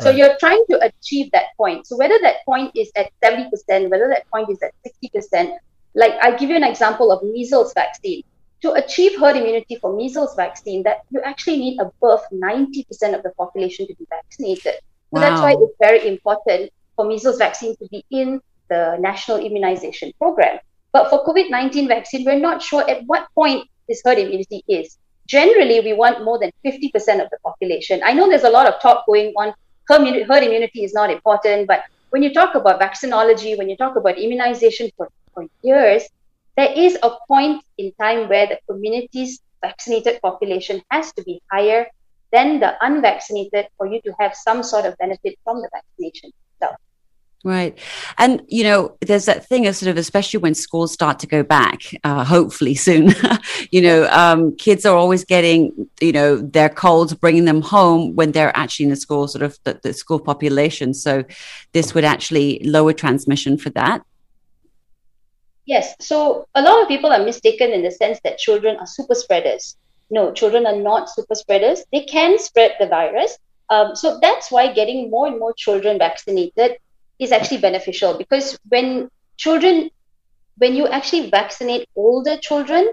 So 0.00 0.10
right. 0.10 0.16
you're 0.16 0.36
trying 0.38 0.62
to 0.70 0.76
achieve 0.88 1.30
that 1.32 1.56
point. 1.56 1.86
So 1.86 1.96
whether 1.96 2.18
that 2.22 2.44
point 2.44 2.70
is 2.76 2.90
at 2.94 3.10
seventy 3.22 3.48
percent, 3.50 3.90
whether 3.90 4.08
that 4.08 4.30
point 4.30 4.50
is 4.50 4.62
at 4.62 4.72
sixty 4.84 5.08
percent, 5.08 5.58
like 5.94 6.12
I 6.22 6.36
give 6.36 6.50
you 6.50 6.56
an 6.56 6.64
example 6.64 7.12
of 7.12 7.22
measles 7.22 7.72
vaccine. 7.74 8.22
To 8.62 8.72
achieve 8.72 9.16
herd 9.20 9.36
immunity 9.36 9.76
for 9.76 9.94
measles 9.94 10.34
vaccine, 10.34 10.82
that 10.82 11.02
you 11.10 11.20
actually 11.22 11.58
need 11.58 11.78
above 11.78 12.22
ninety 12.32 12.82
percent 12.84 13.14
of 13.14 13.22
the 13.22 13.30
population 13.30 13.86
to 13.86 13.94
be 13.94 14.04
vaccinated. 14.10 14.74
So 14.74 15.20
wow. 15.20 15.20
that's 15.20 15.40
why 15.40 15.52
it's 15.52 15.76
very 15.78 16.08
important 16.08 16.70
for 16.96 17.06
measles 17.06 17.38
vaccine 17.38 17.76
to 17.76 17.88
be 17.88 18.04
in 18.10 18.40
the 18.68 18.96
national 18.98 19.38
immunization 19.38 20.12
program. 20.18 20.58
But 20.92 21.10
for 21.10 21.24
COVID 21.24 21.50
19 21.50 21.88
vaccine, 21.88 22.24
we're 22.24 22.38
not 22.38 22.62
sure 22.62 22.88
at 22.88 23.04
what 23.06 23.28
point 23.34 23.68
this 23.88 24.02
herd 24.04 24.18
immunity 24.18 24.64
is. 24.68 24.98
Generally, 25.26 25.80
we 25.80 25.92
want 25.92 26.24
more 26.24 26.38
than 26.38 26.50
50% 26.64 26.88
of 27.22 27.30
the 27.30 27.38
population. 27.44 28.00
I 28.04 28.12
know 28.12 28.28
there's 28.28 28.44
a 28.44 28.50
lot 28.50 28.66
of 28.66 28.80
talk 28.80 29.06
going 29.06 29.32
on. 29.36 29.52
Herd 29.88 30.42
immunity 30.42 30.84
is 30.84 30.94
not 30.94 31.10
important, 31.10 31.66
but 31.66 31.84
when 32.10 32.22
you 32.22 32.32
talk 32.32 32.54
about 32.54 32.80
vaccinology, 32.80 33.56
when 33.56 33.68
you 33.68 33.76
talk 33.76 33.96
about 33.96 34.18
immunization 34.18 34.90
for, 34.96 35.08
for 35.38 35.48
years, 35.62 36.04
there 36.56 36.72
is 36.72 36.98
a 37.02 37.10
point 37.28 37.62
in 37.76 37.92
time 38.00 38.28
where 38.28 38.46
the 38.46 38.58
community's 38.68 39.40
vaccinated 39.62 40.20
population 40.20 40.82
has 40.90 41.12
to 41.12 41.22
be 41.22 41.40
higher 41.52 41.86
than 42.32 42.60
the 42.60 42.74
unvaccinated 42.84 43.68
for 43.76 43.86
you 43.86 44.00
to 44.02 44.12
have 44.18 44.34
some 44.34 44.62
sort 44.62 44.84
of 44.84 44.96
benefit 44.98 45.38
from 45.44 45.60
the 45.62 45.68
vaccination 45.72 46.30
itself. 46.54 46.76
Right. 47.44 47.78
And, 48.18 48.42
you 48.48 48.64
know, 48.64 48.96
there's 49.00 49.26
that 49.26 49.46
thing 49.46 49.68
of 49.68 49.76
sort 49.76 49.90
of, 49.90 49.96
especially 49.96 50.40
when 50.40 50.54
schools 50.54 50.92
start 50.92 51.20
to 51.20 51.26
go 51.28 51.44
back, 51.44 51.80
uh, 52.02 52.24
hopefully 52.24 52.74
soon, 52.74 53.14
you 53.70 53.80
know, 53.80 54.08
um, 54.10 54.56
kids 54.56 54.84
are 54.84 54.96
always 54.96 55.24
getting, 55.24 55.88
you 56.00 56.10
know, 56.10 56.36
their 56.38 56.68
colds, 56.68 57.14
bringing 57.14 57.44
them 57.44 57.62
home 57.62 58.16
when 58.16 58.32
they're 58.32 58.54
actually 58.56 58.84
in 58.84 58.90
the 58.90 58.96
school, 58.96 59.28
sort 59.28 59.44
of 59.44 59.56
the, 59.62 59.78
the 59.84 59.92
school 59.92 60.18
population. 60.18 60.92
So 60.92 61.24
this 61.72 61.94
would 61.94 62.04
actually 62.04 62.60
lower 62.64 62.92
transmission 62.92 63.56
for 63.56 63.70
that. 63.70 64.02
Yes. 65.68 65.94
So 66.00 66.48
a 66.54 66.62
lot 66.62 66.80
of 66.80 66.88
people 66.88 67.12
are 67.12 67.22
mistaken 67.22 67.72
in 67.72 67.82
the 67.82 67.90
sense 67.90 68.18
that 68.24 68.38
children 68.38 68.78
are 68.78 68.86
super 68.86 69.14
spreaders. 69.14 69.76
No, 70.08 70.32
children 70.32 70.66
are 70.66 70.74
not 70.74 71.10
super 71.10 71.34
spreaders. 71.34 71.84
They 71.92 72.04
can 72.04 72.38
spread 72.38 72.76
the 72.80 72.86
virus. 72.86 73.36
Um, 73.68 73.94
so 73.94 74.18
that's 74.22 74.50
why 74.50 74.72
getting 74.72 75.10
more 75.10 75.26
and 75.26 75.38
more 75.38 75.52
children 75.52 75.98
vaccinated 75.98 76.78
is 77.18 77.32
actually 77.32 77.58
beneficial 77.58 78.16
because 78.16 78.58
when 78.70 79.10
children, 79.36 79.90
when 80.56 80.74
you 80.74 80.88
actually 80.88 81.28
vaccinate 81.28 81.86
older 81.94 82.38
children, 82.38 82.88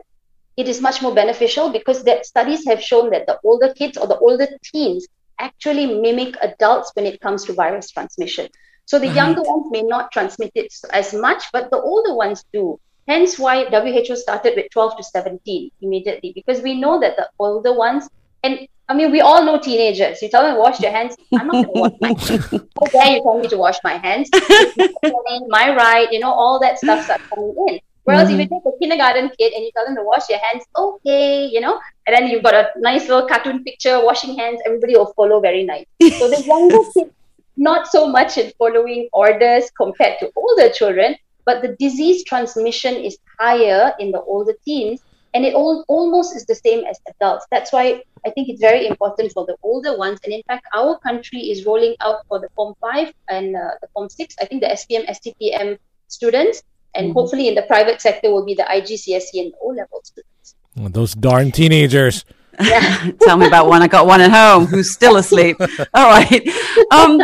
it 0.57 0.67
is 0.67 0.81
much 0.81 1.01
more 1.01 1.15
beneficial 1.15 1.69
because 1.69 2.03
the 2.03 2.19
studies 2.23 2.65
have 2.67 2.83
shown 2.83 3.09
that 3.11 3.25
the 3.25 3.39
older 3.45 3.73
kids 3.73 3.97
or 3.97 4.05
the 4.05 4.17
older 4.17 4.49
teens 4.65 5.07
actually 5.39 5.85
mimic 6.01 6.35
adults 6.41 6.91
when 6.93 7.05
it 7.05 7.21
comes 7.21 7.45
to 7.45 7.53
virus 7.53 7.89
transmission. 7.89 8.49
So 8.85 8.99
the 8.99 9.07
right. 9.07 9.15
younger 9.15 9.41
ones 9.41 9.67
may 9.71 9.81
not 9.81 10.11
transmit 10.11 10.51
it 10.55 10.73
as 10.91 11.13
much, 11.13 11.51
but 11.51 11.71
the 11.71 11.79
older 11.79 12.13
ones 12.13 12.45
do. 12.53 12.79
Hence 13.07 13.37
why 13.37 13.65
WHO 13.65 14.15
started 14.15 14.53
with 14.55 14.71
12 14.71 14.97
to 14.97 15.03
17 15.03 15.71
immediately, 15.81 16.31
because 16.33 16.61
we 16.61 16.79
know 16.79 16.99
that 16.99 17.17
the 17.17 17.29
older 17.39 17.73
ones 17.73 18.09
And 18.45 18.67
I 18.87 18.93
mean, 18.93 19.11
we 19.11 19.21
all 19.21 19.43
know 19.43 19.57
teenagers. 19.59 20.21
You 20.21 20.29
tell 20.29 20.43
them 20.43 20.53
to 20.53 20.59
wash 20.59 20.79
your 20.79 20.91
hands. 20.91 21.17
I'm 21.33 21.47
not 21.47 21.65
going 21.65 21.65
to 21.65 21.71
wash 21.73 21.97
my 21.99 22.07
hands. 22.09 22.39
How 22.79 22.85
dare 22.93 23.15
you 23.15 23.23
tell 23.23 23.39
me 23.39 23.47
to 23.47 23.57
wash 23.57 23.79
my 23.83 23.97
hands? 23.97 24.29
my 25.49 25.75
right, 25.75 26.07
you 26.11 26.19
know, 26.19 26.31
all 26.31 26.59
that 26.59 26.77
stuff 26.77 27.03
starts 27.05 27.25
coming 27.25 27.55
in. 27.69 27.79
Whereas 28.03 28.29
mm-hmm. 28.29 28.41
if 28.41 28.51
you 28.51 28.61
take 28.61 28.73
a 28.73 28.77
kindergarten 28.79 29.31
kid 29.39 29.53
and 29.53 29.63
you 29.65 29.71
tell 29.75 29.85
them 29.85 29.95
to 29.95 30.03
wash 30.03 30.29
your 30.29 30.37
hands, 30.37 30.63
okay, 30.77 31.47
you 31.47 31.59
know, 31.59 31.79
and 32.05 32.15
then 32.15 32.27
you've 32.27 32.43
got 32.43 32.53
a 32.53 32.69
nice 32.77 33.09
little 33.09 33.27
cartoon 33.27 33.63
picture, 33.63 34.05
washing 34.05 34.37
hands, 34.37 34.61
everybody 34.67 34.95
will 34.95 35.11
follow 35.13 35.41
very 35.41 35.63
nice. 35.63 35.87
So 36.19 36.29
the 36.29 36.43
younger 36.45 36.77
kids, 36.93 37.09
not 37.57 37.87
so 37.87 38.07
much 38.07 38.37
in 38.37 38.51
following 38.57 39.09
orders 39.13 39.69
compared 39.77 40.19
to 40.19 40.31
older 40.35 40.69
children, 40.69 41.15
but 41.45 41.61
the 41.61 41.75
disease 41.79 42.23
transmission 42.23 42.95
is 42.95 43.17
higher 43.39 43.93
in 43.99 44.11
the 44.11 44.21
older 44.21 44.53
teens 44.65 45.01
and 45.33 45.45
it 45.45 45.53
all, 45.53 45.83
almost 45.87 46.35
is 46.35 46.45
the 46.45 46.55
same 46.55 46.85
as 46.85 46.97
adults. 47.09 47.45
That's 47.51 47.71
why 47.71 48.01
I 48.25 48.29
think 48.31 48.49
it's 48.49 48.61
very 48.61 48.87
important 48.87 49.33
for 49.33 49.45
the 49.45 49.57
older 49.63 49.97
ones. 49.97 50.19
And 50.23 50.33
in 50.33 50.41
fact, 50.47 50.65
our 50.73 50.97
country 50.99 51.39
is 51.39 51.65
rolling 51.65 51.95
out 51.99 52.25
for 52.27 52.39
the 52.39 52.47
Form 52.55 52.73
5 52.79 53.13
and 53.29 53.55
uh, 53.55 53.59
the 53.81 53.87
Form 53.93 54.09
6, 54.09 54.35
I 54.41 54.45
think 54.45 54.61
the 54.61 54.69
SPM, 54.69 55.07
STPM 55.09 55.77
students 56.07 56.63
and 56.95 57.07
mm-hmm. 57.07 57.13
hopefully 57.13 57.47
in 57.47 57.55
the 57.55 57.63
private 57.63 58.01
sector 58.01 58.31
will 58.31 58.45
be 58.45 58.55
the 58.55 58.63
IGCSE 58.63 59.41
and 59.41 59.53
O 59.61 59.67
level 59.67 60.01
students. 60.03 60.55
Those 60.75 61.13
darn 61.13 61.51
teenagers. 61.51 62.25
Yeah. 62.59 63.11
Tell 63.21 63.37
me 63.37 63.47
about 63.47 63.67
one. 63.67 63.81
I 63.81 63.87
got 63.87 64.07
one 64.07 64.21
at 64.21 64.31
home 64.31 64.65
who's 64.65 64.91
still 64.91 65.17
asleep. 65.17 65.57
All 65.93 66.09
right. 66.09 66.47
Um, 66.91 67.21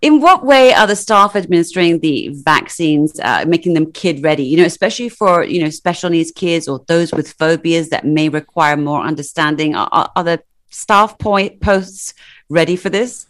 in 0.00 0.20
what 0.20 0.44
way 0.44 0.72
are 0.72 0.86
the 0.86 0.94
staff 0.94 1.34
administering 1.34 1.98
the 1.98 2.28
vaccines, 2.28 3.18
uh, 3.20 3.44
making 3.46 3.74
them 3.74 3.90
kid 3.92 4.22
ready? 4.22 4.44
You 4.44 4.58
know, 4.58 4.64
especially 4.64 5.08
for 5.08 5.44
you 5.44 5.62
know 5.62 5.70
special 5.70 6.10
needs 6.10 6.30
kids 6.30 6.68
or 6.68 6.84
those 6.86 7.12
with 7.12 7.32
phobias 7.32 7.88
that 7.90 8.04
may 8.04 8.28
require 8.28 8.76
more 8.76 9.02
understanding. 9.02 9.74
Are, 9.74 10.10
are 10.14 10.24
the 10.24 10.42
staff 10.70 11.18
point 11.18 11.60
posts 11.60 12.14
ready 12.48 12.76
for 12.76 12.90
this? 12.90 13.26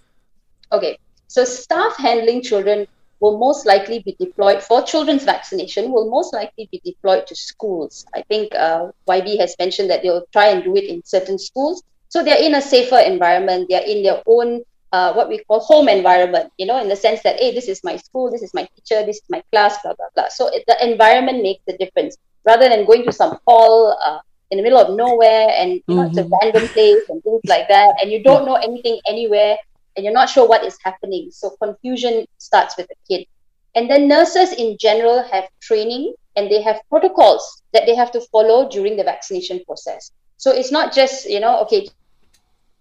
Okay, 0.71 0.99
so 1.27 1.45
staff 1.45 1.97
handling 1.97 2.43
children 2.43 2.87
will 3.21 3.39
most 3.39 3.67
likely 3.67 3.99
be 4.01 4.17
deployed 4.19 4.63
for 4.63 4.83
children's 4.83 5.25
vaccination 5.25 5.91
will 5.91 6.11
most 6.11 6.33
likely 6.33 6.69
be 6.71 6.81
deployed 6.85 7.27
to 7.27 7.35
schools 7.35 8.07
i 8.15 8.23
think 8.23 8.55
uh, 8.55 8.91
yb 9.09 9.39
has 9.39 9.55
mentioned 9.59 9.91
that 9.91 10.03
they'll 10.03 10.27
try 10.33 10.49
and 10.49 10.65
do 10.65 10.77
it 10.77 10.85
in 10.85 11.03
certain 11.05 11.39
schools 11.39 11.83
so 12.09 12.23
they're 12.23 12.43
in 12.43 12.55
a 12.55 12.63
safer 12.63 12.99
environment 12.99 13.67
they're 13.69 13.87
in 13.87 14.03
their 14.03 14.23
own 14.27 14.63
uh, 14.93 15.13
what 15.13 15.29
we 15.29 15.39
call 15.45 15.61
home 15.61 15.89
environment 15.89 16.51
you 16.57 16.67
know 16.67 16.81
in 16.81 16.89
the 16.89 16.97
sense 16.97 17.23
that 17.23 17.39
hey 17.39 17.55
this 17.55 17.69
is 17.69 17.85
my 17.85 17.97
school 17.97 18.31
this 18.31 18.43
is 18.43 18.55
my 18.55 18.67
teacher 18.75 19.05
this 19.05 19.17
is 19.17 19.29
my 19.29 19.43
class 19.53 19.77
blah 19.83 19.93
blah 19.95 20.07
blah 20.15 20.29
so 20.29 20.49
it, 20.49 20.65
the 20.67 20.77
environment 20.91 21.43
makes 21.43 21.63
the 21.67 21.77
difference 21.77 22.17
rather 22.45 22.69
than 22.69 22.87
going 22.87 23.05
to 23.05 23.13
some 23.13 23.39
hall 23.47 23.97
uh, 24.05 24.19
in 24.51 24.57
the 24.57 24.63
middle 24.63 24.79
of 24.79 24.97
nowhere 24.97 25.49
and 25.57 25.73
you 25.73 25.95
know 25.95 26.03
mm-hmm. 26.03 26.09
it's 26.09 26.19
a 26.19 26.23
mm-hmm. 26.23 26.33
random 26.41 26.69
place 26.69 27.05
and 27.09 27.23
things 27.23 27.43
like 27.47 27.69
that 27.69 27.95
and 28.01 28.11
you 28.11 28.23
don't 28.23 28.47
know 28.47 28.55
anything 28.55 28.99
anywhere 29.07 29.57
and 29.99 30.05
you're 30.05 30.15
not 30.15 30.31
sure 30.31 30.47
what 30.47 30.65
is 30.65 30.79
happening. 30.85 31.29
So 31.33 31.51
confusion 31.61 32.25
starts 32.39 32.77
with 32.77 32.87
the 32.87 32.95
kid. 33.09 33.27
And 33.75 33.91
then 33.91 34.07
nurses 34.07 34.53
in 34.53 34.79
general 34.79 35.25
have 35.33 35.49
training 35.61 36.15
and 36.37 36.49
they 36.49 36.63
have 36.63 36.81
protocols 36.89 37.63
that 37.73 37.85
they 37.85 37.97
have 37.97 38.13
to 38.13 38.21
follow 38.21 38.69
during 38.69 38.97
the 38.97 39.03
vaccination 39.03 39.61
process. 39.67 40.13
So 40.37 40.53
it's 40.53 40.71
not 40.71 40.95
just, 40.95 41.29
you 41.29 41.41
know, 41.41 41.61
okay, 41.63 41.89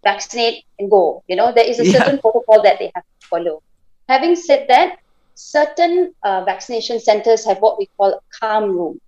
vaccinate 0.04 0.64
and 0.78 0.92
go. 0.92 1.24
You 1.28 1.38
know, 1.38 1.52
there 1.52 1.66
is 1.66 1.80
a 1.80 1.88
yeah. 1.88 1.98
certain 1.98 2.20
protocol 2.20 2.62
that 2.62 2.78
they 2.78 2.92
have 2.94 3.04
to 3.04 3.28
follow. 3.28 3.64
Having 4.08 4.36
said 4.36 4.68
that, 4.70 5.00
certain 5.34 6.14
uh, 6.22 6.44
vaccination 6.46 7.00
centers 7.00 7.44
have 7.46 7.58
what 7.60 7.80
we 7.80 7.90
call 7.98 8.14
a 8.14 8.22
calm 8.40 8.78
room, 8.78 9.02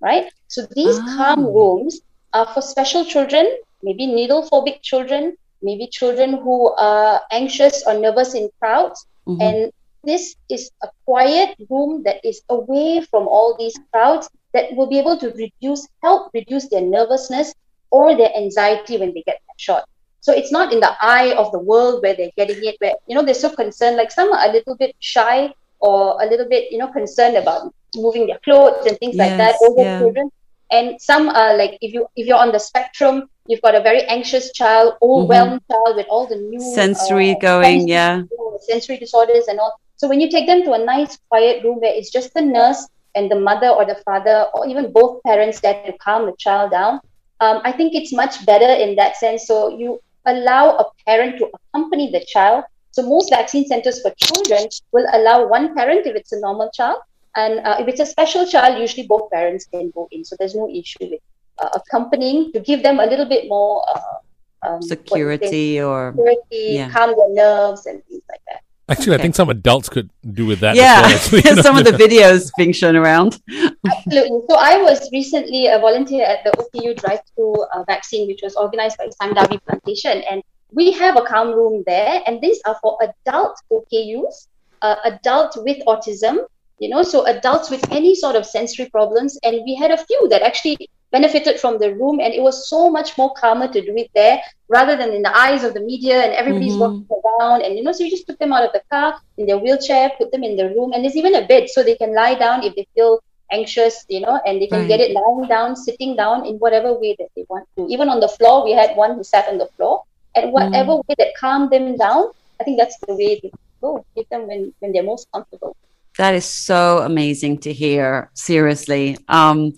right? 0.00 0.30
So 0.48 0.66
these 0.76 0.98
oh. 0.98 1.16
calm 1.16 1.46
rooms 1.46 2.00
are 2.34 2.46
for 2.46 2.60
special 2.60 3.06
children, 3.06 3.56
maybe 3.82 4.06
needle 4.06 4.46
phobic 4.50 4.82
children, 4.82 5.38
maybe 5.64 5.86
children 5.88 6.34
who 6.34 6.72
are 6.74 7.20
anxious 7.32 7.82
or 7.86 7.94
nervous 7.94 8.34
in 8.34 8.48
crowds. 8.60 9.06
Mm-hmm. 9.26 9.42
And 9.42 9.72
this 10.04 10.36
is 10.50 10.70
a 10.82 10.88
quiet 11.06 11.56
room 11.70 12.02
that 12.04 12.24
is 12.24 12.42
away 12.50 13.00
from 13.10 13.26
all 13.26 13.56
these 13.58 13.74
crowds 13.90 14.28
that 14.52 14.76
will 14.76 14.86
be 14.86 14.98
able 14.98 15.16
to 15.18 15.30
reduce, 15.30 15.88
help 16.02 16.30
reduce 16.34 16.68
their 16.68 16.82
nervousness 16.82 17.54
or 17.90 18.16
their 18.16 18.34
anxiety 18.36 18.98
when 18.98 19.14
they 19.14 19.22
get 19.22 19.40
that 19.48 19.58
shot. 19.58 19.88
So 20.20 20.32
it's 20.32 20.52
not 20.52 20.72
in 20.72 20.80
the 20.80 20.92
eye 21.00 21.34
of 21.34 21.52
the 21.52 21.58
world 21.58 22.02
where 22.02 22.14
they're 22.14 22.36
getting 22.36 22.62
it, 22.64 22.76
where, 22.78 22.94
you 23.06 23.14
know, 23.14 23.24
they're 23.24 23.34
so 23.34 23.54
concerned. 23.54 23.96
Like 23.96 24.10
some 24.10 24.32
are 24.32 24.48
a 24.48 24.52
little 24.52 24.76
bit 24.76 24.94
shy 25.00 25.52
or 25.80 26.22
a 26.22 26.26
little 26.26 26.48
bit, 26.48 26.72
you 26.72 26.78
know, 26.78 26.88
concerned 26.88 27.36
about 27.36 27.74
moving 27.94 28.26
their 28.26 28.38
clothes 28.38 28.86
and 28.86 28.98
things 28.98 29.16
yes, 29.16 29.28
like 29.28 29.36
that. 29.38 29.56
Older 29.60 29.82
yeah. 29.82 29.98
children, 29.98 30.30
and 30.70 31.00
some 31.00 31.28
are 31.28 31.56
like 31.56 31.76
if 31.80 31.92
you 31.92 32.06
if 32.16 32.26
you're 32.26 32.38
on 32.38 32.52
the 32.52 32.58
spectrum 32.58 33.28
you've 33.46 33.62
got 33.62 33.74
a 33.74 33.80
very 33.80 34.02
anxious 34.04 34.52
child 34.52 34.94
overwhelmed 35.02 35.60
mm-hmm. 35.60 35.72
child 35.72 35.96
with 35.96 36.06
all 36.08 36.26
the 36.26 36.36
new 36.36 36.60
sensory 36.60 37.32
uh, 37.32 37.38
going 37.40 37.80
sensory, 37.80 37.90
yeah. 37.90 38.22
sensory 38.60 38.98
disorders 38.98 39.48
and 39.48 39.58
all. 39.60 39.78
So 39.96 40.08
when 40.08 40.20
you 40.20 40.30
take 40.30 40.46
them 40.46 40.62
to 40.64 40.72
a 40.72 40.84
nice 40.84 41.18
quiet 41.28 41.62
room 41.64 41.80
where 41.80 41.94
it's 41.94 42.10
just 42.10 42.34
the 42.34 42.42
nurse 42.42 42.88
and 43.14 43.30
the 43.30 43.38
mother 43.38 43.68
or 43.68 43.84
the 43.84 43.96
father 44.04 44.46
or 44.54 44.66
even 44.66 44.92
both 44.92 45.22
parents 45.22 45.60
there 45.60 45.82
to 45.86 45.92
calm 45.98 46.26
the 46.26 46.34
child 46.36 46.72
down 46.72 47.00
um, 47.40 47.60
i 47.64 47.72
think 47.72 47.94
it's 47.94 48.12
much 48.12 48.44
better 48.46 48.72
in 48.84 48.96
that 48.96 49.16
sense. 49.16 49.46
So 49.46 49.76
you 49.76 50.00
allow 50.26 50.76
a 50.76 50.84
parent 51.06 51.38
to 51.38 51.50
accompany 51.54 52.10
the 52.10 52.24
child. 52.24 52.64
So 52.92 53.02
most 53.02 53.30
vaccine 53.30 53.66
centers 53.66 54.00
for 54.02 54.12
children 54.16 54.68
will 54.92 55.06
allow 55.12 55.46
one 55.48 55.74
parent 55.74 56.06
if 56.06 56.14
it's 56.14 56.32
a 56.32 56.40
normal 56.40 56.70
child. 56.72 56.98
And 57.36 57.58
uh, 57.66 57.76
if 57.80 57.88
it's 57.88 58.00
a 58.00 58.06
special 58.06 58.46
child, 58.46 58.78
usually 58.80 59.06
both 59.06 59.30
parents 59.30 59.66
can 59.66 59.90
go 59.90 60.08
in. 60.12 60.24
So 60.24 60.36
there's 60.38 60.54
no 60.54 60.70
issue 60.70 61.10
with 61.10 61.20
uh, 61.58 61.68
accompanying 61.74 62.52
to 62.52 62.60
give 62.60 62.82
them 62.82 63.00
a 63.00 63.06
little 63.06 63.26
bit 63.26 63.48
more 63.48 63.84
uh, 63.94 64.68
um, 64.68 64.82
security 64.82 65.80
or 65.80 66.12
security, 66.12 66.74
yeah. 66.74 66.90
calm 66.90 67.14
their 67.16 67.32
nerves 67.34 67.86
and 67.86 68.04
things 68.06 68.22
like 68.28 68.40
that. 68.48 68.60
Actually, 68.86 69.14
okay. 69.14 69.20
I 69.20 69.22
think 69.22 69.34
some 69.34 69.48
adults 69.48 69.88
could 69.88 70.10
do 70.34 70.44
with 70.44 70.60
that. 70.60 70.76
Yeah, 70.76 71.08
well, 71.32 71.62
some 71.62 71.78
of 71.78 71.84
the 71.84 71.92
videos 71.92 72.50
being 72.58 72.72
shown 72.72 72.96
around. 72.96 73.40
Absolutely. 73.86 74.40
So 74.48 74.56
I 74.58 74.76
was 74.76 75.08
recently 75.10 75.68
a 75.68 75.78
volunteer 75.78 76.26
at 76.26 76.44
the 76.44 76.50
OKU 76.50 76.94
drive-through 77.00 77.62
uh, 77.62 77.84
vaccine, 77.84 78.26
which 78.26 78.40
was 78.42 78.54
organized 78.56 78.98
by 78.98 79.08
Sime 79.22 79.32
Darby 79.32 79.58
Plantation, 79.66 80.22
and 80.30 80.42
we 80.70 80.92
have 80.92 81.16
a 81.16 81.22
calm 81.22 81.54
room 81.54 81.82
there, 81.86 82.20
and 82.26 82.42
these 82.42 82.60
are 82.66 82.76
for 82.82 82.98
adult 83.00 83.58
OKUs, 83.72 84.48
uh, 84.82 84.96
adults 85.04 85.56
with 85.56 85.78
autism, 85.86 86.44
you 86.78 86.88
know 86.88 87.02
so 87.02 87.24
adults 87.26 87.70
with 87.70 87.84
any 87.92 88.14
sort 88.14 88.36
of 88.36 88.44
sensory 88.44 88.86
problems 88.90 89.38
and 89.44 89.62
we 89.64 89.74
had 89.74 89.90
a 89.90 89.96
few 89.96 90.28
that 90.28 90.42
actually 90.42 90.76
benefited 91.14 91.60
from 91.62 91.74
the 91.82 91.90
room 92.00 92.16
and 92.24 92.34
it 92.38 92.42
was 92.46 92.68
so 92.68 92.90
much 92.96 93.16
more 93.18 93.32
calmer 93.40 93.68
to 93.74 93.80
do 93.88 93.94
it 94.02 94.10
there 94.14 94.36
rather 94.76 94.94
than 95.00 95.10
in 95.18 95.22
the 95.26 95.34
eyes 95.44 95.62
of 95.66 95.72
the 95.76 95.84
media 95.92 96.16
and 96.24 96.32
everybody's 96.40 96.72
mm-hmm. 96.72 97.02
walking 97.08 97.20
around 97.20 97.62
and 97.62 97.76
you 97.76 97.84
know 97.84 97.92
so 97.92 98.02
you 98.04 98.10
just 98.16 98.26
took 98.26 98.38
them 98.40 98.52
out 98.56 98.64
of 98.68 98.72
the 98.76 98.82
car 98.90 99.10
in 99.38 99.46
their 99.46 99.60
wheelchair 99.64 100.10
put 100.18 100.32
them 100.32 100.42
in 100.48 100.56
the 100.60 100.66
room 100.74 100.92
and 100.92 101.04
there's 101.04 101.20
even 101.20 101.36
a 101.36 101.46
bed 101.52 101.68
so 101.74 101.84
they 101.84 101.94
can 102.02 102.12
lie 102.22 102.34
down 102.34 102.64
if 102.64 102.74
they 102.74 102.86
feel 102.96 103.12
anxious 103.52 104.04
you 104.08 104.20
know 104.24 104.40
and 104.44 104.60
they 104.60 104.66
can 104.66 104.80
right. 104.80 104.92
get 104.92 105.04
it 105.04 105.12
lying 105.18 105.46
down 105.54 105.76
sitting 105.76 106.16
down 106.22 106.44
in 106.50 106.56
whatever 106.64 106.92
way 107.04 107.14
that 107.20 107.30
they 107.36 107.44
want 107.48 107.68
to 107.76 107.86
even 107.94 108.08
on 108.08 108.18
the 108.26 108.32
floor 108.36 108.64
we 108.64 108.72
had 108.72 108.96
one 109.04 109.14
who 109.14 109.22
sat 109.22 109.48
on 109.52 109.58
the 109.58 109.70
floor 109.76 110.02
and 110.34 110.52
whatever 110.52 110.92
mm. 110.94 111.06
way 111.06 111.14
that 111.22 111.32
calmed 111.38 111.70
them 111.70 111.96
down 111.96 112.24
i 112.60 112.64
think 112.64 112.76
that's 112.82 112.98
the 113.06 113.14
way 113.14 113.38
to 113.38 113.50
go 113.80 114.04
give 114.16 114.28
them 114.30 114.48
when, 114.48 114.72
when 114.80 114.92
they're 114.92 115.10
most 115.14 115.30
comfortable 115.30 115.76
that 116.16 116.34
is 116.34 116.44
so 116.44 116.98
amazing 116.98 117.58
to 117.66 117.72
hear. 117.72 118.30
Seriously. 118.34 119.18
Um, 119.28 119.72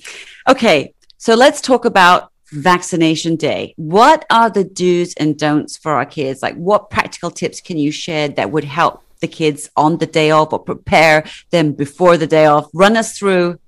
okay, 0.47 0.93
so 1.27 1.35
let's 1.35 1.61
talk 1.61 1.85
about 1.85 2.31
vaccination 2.53 3.35
day. 3.35 3.75
What 3.79 4.25
are 4.31 4.49
the 4.49 4.63
do's 4.63 5.13
and 5.15 5.37
don'ts 5.37 5.77
for 5.77 5.91
our 5.91 6.07
kids? 6.07 6.41
Like, 6.41 6.55
what 6.55 6.89
practical 6.89 7.33
tips 7.33 7.61
can 7.61 7.79
you 7.79 7.91
share 7.91 8.29
that 8.29 8.53
would 8.53 8.63
help 8.63 9.03
the 9.19 9.27
kids 9.27 9.69
on 9.77 9.99
the 9.99 10.07
day 10.07 10.31
off 10.31 10.53
or 10.53 10.61
prepare 10.61 11.25
them 11.51 11.73
before 11.73 12.17
the 12.17 12.29
day 12.29 12.47
off? 12.47 12.71
Run 12.73 12.97
us 12.97 13.19
through 13.19 13.59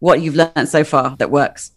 what 0.00 0.22
you've 0.22 0.34
learned 0.34 0.68
so 0.68 0.82
far 0.82 1.14
that 1.18 1.30
works. 1.30 1.70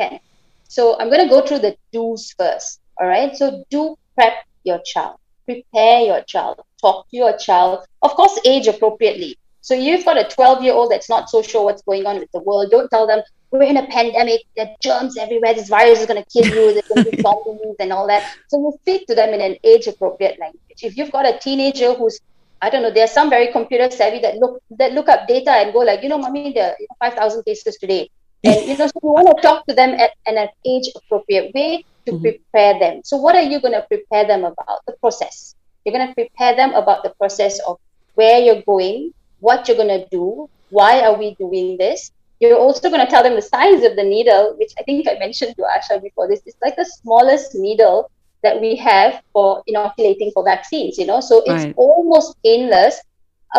Okay. 0.00 0.22
So 0.68 0.98
I'm 0.98 1.10
going 1.10 1.22
to 1.22 1.28
go 1.28 1.46
through 1.46 1.58
the 1.58 1.76
do's 1.92 2.32
first. 2.38 2.80
All 2.98 3.06
right. 3.06 3.36
So 3.36 3.66
do 3.68 3.98
prep 4.14 4.32
your 4.64 4.80
child, 4.86 5.18
prepare 5.44 6.00
your 6.00 6.22
child, 6.22 6.62
talk 6.80 7.10
to 7.10 7.16
your 7.18 7.36
child, 7.36 7.84
of 8.00 8.12
course, 8.12 8.40
age 8.46 8.68
appropriately. 8.68 9.36
So 9.62 9.74
you've 9.74 10.04
got 10.04 10.18
a 10.18 10.28
12 10.28 10.62
year 10.62 10.74
old 10.74 10.90
that's 10.90 11.08
not 11.08 11.30
so 11.30 11.40
sure 11.40 11.64
what's 11.64 11.82
going 11.82 12.04
on 12.06 12.18
with 12.18 12.30
the 12.32 12.40
world. 12.40 12.70
Don't 12.70 12.90
tell 12.90 13.06
them 13.06 13.22
we're 13.50 13.62
in 13.62 13.76
a 13.76 13.86
pandemic, 13.86 14.40
there 14.56 14.66
are 14.66 14.76
germs 14.80 15.18
everywhere, 15.18 15.54
this 15.54 15.68
virus 15.68 16.00
is 16.00 16.06
going 16.06 16.22
to 16.22 16.28
kill 16.30 16.46
you, 16.46 16.72
there's 16.72 16.88
going 16.88 17.04
to 17.04 17.10
be 17.10 17.22
zombies 17.22 17.76
and 17.80 17.92
all 17.92 18.06
that. 18.06 18.34
So 18.48 18.58
you 18.58 18.72
speak 18.80 19.06
to 19.08 19.14
them 19.14 19.30
in 19.30 19.40
an 19.40 19.56
age 19.62 19.86
appropriate 19.86 20.38
language. 20.40 20.82
If 20.82 20.96
you've 20.96 21.12
got 21.12 21.26
a 21.26 21.38
teenager 21.38 21.94
who's 21.94 22.20
I 22.62 22.70
don't 22.70 22.82
know. 22.82 22.92
There's 22.92 23.10
some 23.10 23.28
very 23.28 23.50
computer 23.50 23.90
savvy 23.90 24.20
that 24.20 24.36
look 24.36 24.62
that 24.78 24.92
look 24.92 25.08
up 25.08 25.26
data 25.26 25.50
and 25.50 25.72
go 25.72 25.80
like, 25.80 26.00
you 26.04 26.08
know, 26.08 26.18
mommy, 26.18 26.52
there 26.52 26.70
are 26.70 26.76
five 27.00 27.18
thousand 27.18 27.42
cases 27.42 27.76
today, 27.76 28.08
and 28.44 28.54
you 28.62 28.76
know, 28.78 28.86
so 28.86 29.00
you 29.02 29.10
want 29.10 29.26
to 29.36 29.42
talk 29.42 29.66
to 29.66 29.74
them 29.74 29.90
at, 29.98 30.12
in 30.26 30.38
an 30.38 30.48
age 30.64 30.88
appropriate 30.94 31.52
way 31.52 31.84
to 32.06 32.12
mm-hmm. 32.12 32.22
prepare 32.22 32.78
them. 32.78 33.00
So, 33.04 33.16
what 33.16 33.34
are 33.34 33.42
you 33.42 33.60
going 33.60 33.74
to 33.74 33.82
prepare 33.88 34.28
them 34.28 34.44
about? 34.44 34.86
The 34.86 34.92
process. 35.00 35.56
You're 35.84 35.92
going 35.92 36.06
to 36.06 36.14
prepare 36.14 36.54
them 36.54 36.72
about 36.74 37.02
the 37.02 37.10
process 37.10 37.58
of 37.66 37.78
where 38.14 38.38
you're 38.38 38.62
going, 38.62 39.12
what 39.42 39.66
you're 39.68 39.76
going 39.76 40.00
to 40.00 40.06
do, 40.10 40.48
why 40.70 41.00
are 41.02 41.16
we 41.18 41.34
doing 41.38 41.76
this. 41.78 42.10
You're 42.40 42.58
also 42.58 42.88
going 42.90 43.04
to 43.04 43.10
tell 43.10 43.22
them 43.22 43.36
the 43.36 43.42
size 43.42 43.82
of 43.84 43.96
the 43.96 44.02
needle, 44.02 44.54
which 44.58 44.72
I 44.78 44.82
think 44.84 45.06
I 45.08 45.18
mentioned 45.18 45.54
to 45.56 45.62
Asha 45.74 46.02
before 46.02 46.28
this. 46.28 46.40
It's 46.46 46.56
like 46.62 46.76
the 46.76 46.84
smallest 47.02 47.54
needle 47.54 48.10
that 48.42 48.60
we 48.60 48.74
have 48.76 49.20
for 49.32 49.62
inoculating 49.66 50.30
for 50.34 50.42
vaccines, 50.44 50.98
you 50.98 51.06
know. 51.06 51.20
So 51.20 51.42
it's 51.46 51.66
Right. 51.66 51.74
almost 51.76 52.36
painless. 52.44 53.00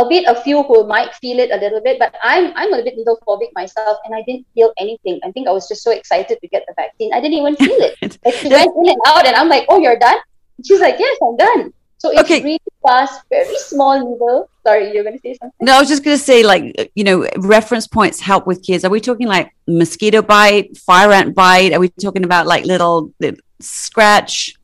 bit 0.10 0.26
a 0.28 0.36
few 0.42 0.64
who 0.64 0.88
might 0.88 1.14
feel 1.22 1.40
it 1.40 1.52
a 1.52 1.58
little 1.58 1.82
bit, 1.82 2.00
but 2.00 2.16
I'm 2.24 2.52
I'm 2.56 2.74
a 2.74 2.84
bit 2.84 2.96
phobic 3.28 3.52
myself, 3.56 3.98
and 4.06 4.16
I 4.16 4.24
didn't 4.28 4.48
feel 4.56 4.72
anything. 4.78 5.20
I 5.24 5.32
think 5.32 5.48
I 5.48 5.52
was 5.52 5.68
just 5.68 5.84
so 5.84 5.92
excited 5.92 6.38
to 6.42 6.48
get 6.48 6.64
the 6.68 6.74
vaccine, 6.76 7.14
I 7.14 7.22
didn't 7.22 7.38
even 7.38 7.56
feel 7.56 7.80
it. 7.90 7.96
Like 8.26 8.36
she 8.42 8.50
went 8.50 8.72
in 8.82 8.88
and 8.90 9.02
out, 9.08 9.26
and 9.28 9.36
I'm 9.36 9.50
like, 9.50 9.66
"Oh, 9.70 9.80
you're 9.80 10.00
done." 10.00 10.20
She's 10.66 10.80
like, 10.80 10.98
"Yes, 11.00 11.18
I'm 11.22 11.38
done." 11.38 11.72
So 12.00 12.12
it's 12.12 12.32
Okay. 12.32 12.42
really 12.42 12.74
fast, 12.88 13.22
very 13.30 13.58
small 13.70 13.96
needle. 14.00 14.50
Sorry, 14.66 14.94
you're 14.94 15.04
going 15.04 15.16
to 15.18 15.22
say 15.22 15.34
something. 15.42 15.58
No, 15.66 15.74
I 15.76 15.80
was 15.80 15.90
just 15.90 16.04
going 16.04 16.16
to 16.18 16.24
say, 16.24 16.44
like, 16.44 16.92
you 16.96 17.04
know, 17.04 17.28
reference 17.38 17.86
points 17.86 18.20
help 18.22 18.48
with 18.48 18.64
kids. 18.64 18.86
Are 18.86 18.90
we 18.90 19.02
talking 19.02 19.28
like 19.28 19.54
mosquito 19.68 20.22
bite, 20.22 20.78
fire 20.78 21.12
ant 21.12 21.36
bite? 21.36 21.74
Are 21.74 21.80
we 21.80 21.90
talking 21.90 22.24
about 22.24 22.48
like 22.48 22.66
little, 22.66 23.12
little 23.20 23.40
scratch? 23.60 24.56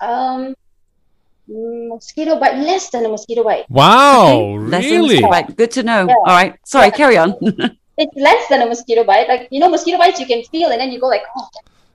Um, 0.00 0.54
mosquito 1.48 2.38
bite, 2.38 2.56
less 2.58 2.90
than 2.90 3.04
a 3.06 3.08
mosquito 3.08 3.42
bite. 3.42 3.68
Wow, 3.70 4.56
Less 4.60 4.84
than 4.84 4.92
really? 5.02 5.20
bite. 5.22 5.56
Good 5.56 5.70
to 5.72 5.82
know. 5.82 6.06
Yeah. 6.06 6.14
All 6.14 6.36
right. 6.36 6.54
Sorry, 6.64 6.90
carry 6.90 7.16
on. 7.18 7.34
It's 8.00 8.14
less 8.14 8.46
than 8.48 8.62
a 8.62 8.66
mosquito 8.66 9.02
bite. 9.02 9.26
Like 9.26 9.48
you 9.50 9.58
know, 9.58 9.68
mosquito 9.68 9.98
bites 9.98 10.20
you 10.20 10.26
can 10.26 10.44
feel, 10.44 10.70
and 10.70 10.80
then 10.80 10.92
you 10.92 11.00
go 11.00 11.08
like, 11.08 11.24
"Oh, 11.36 11.48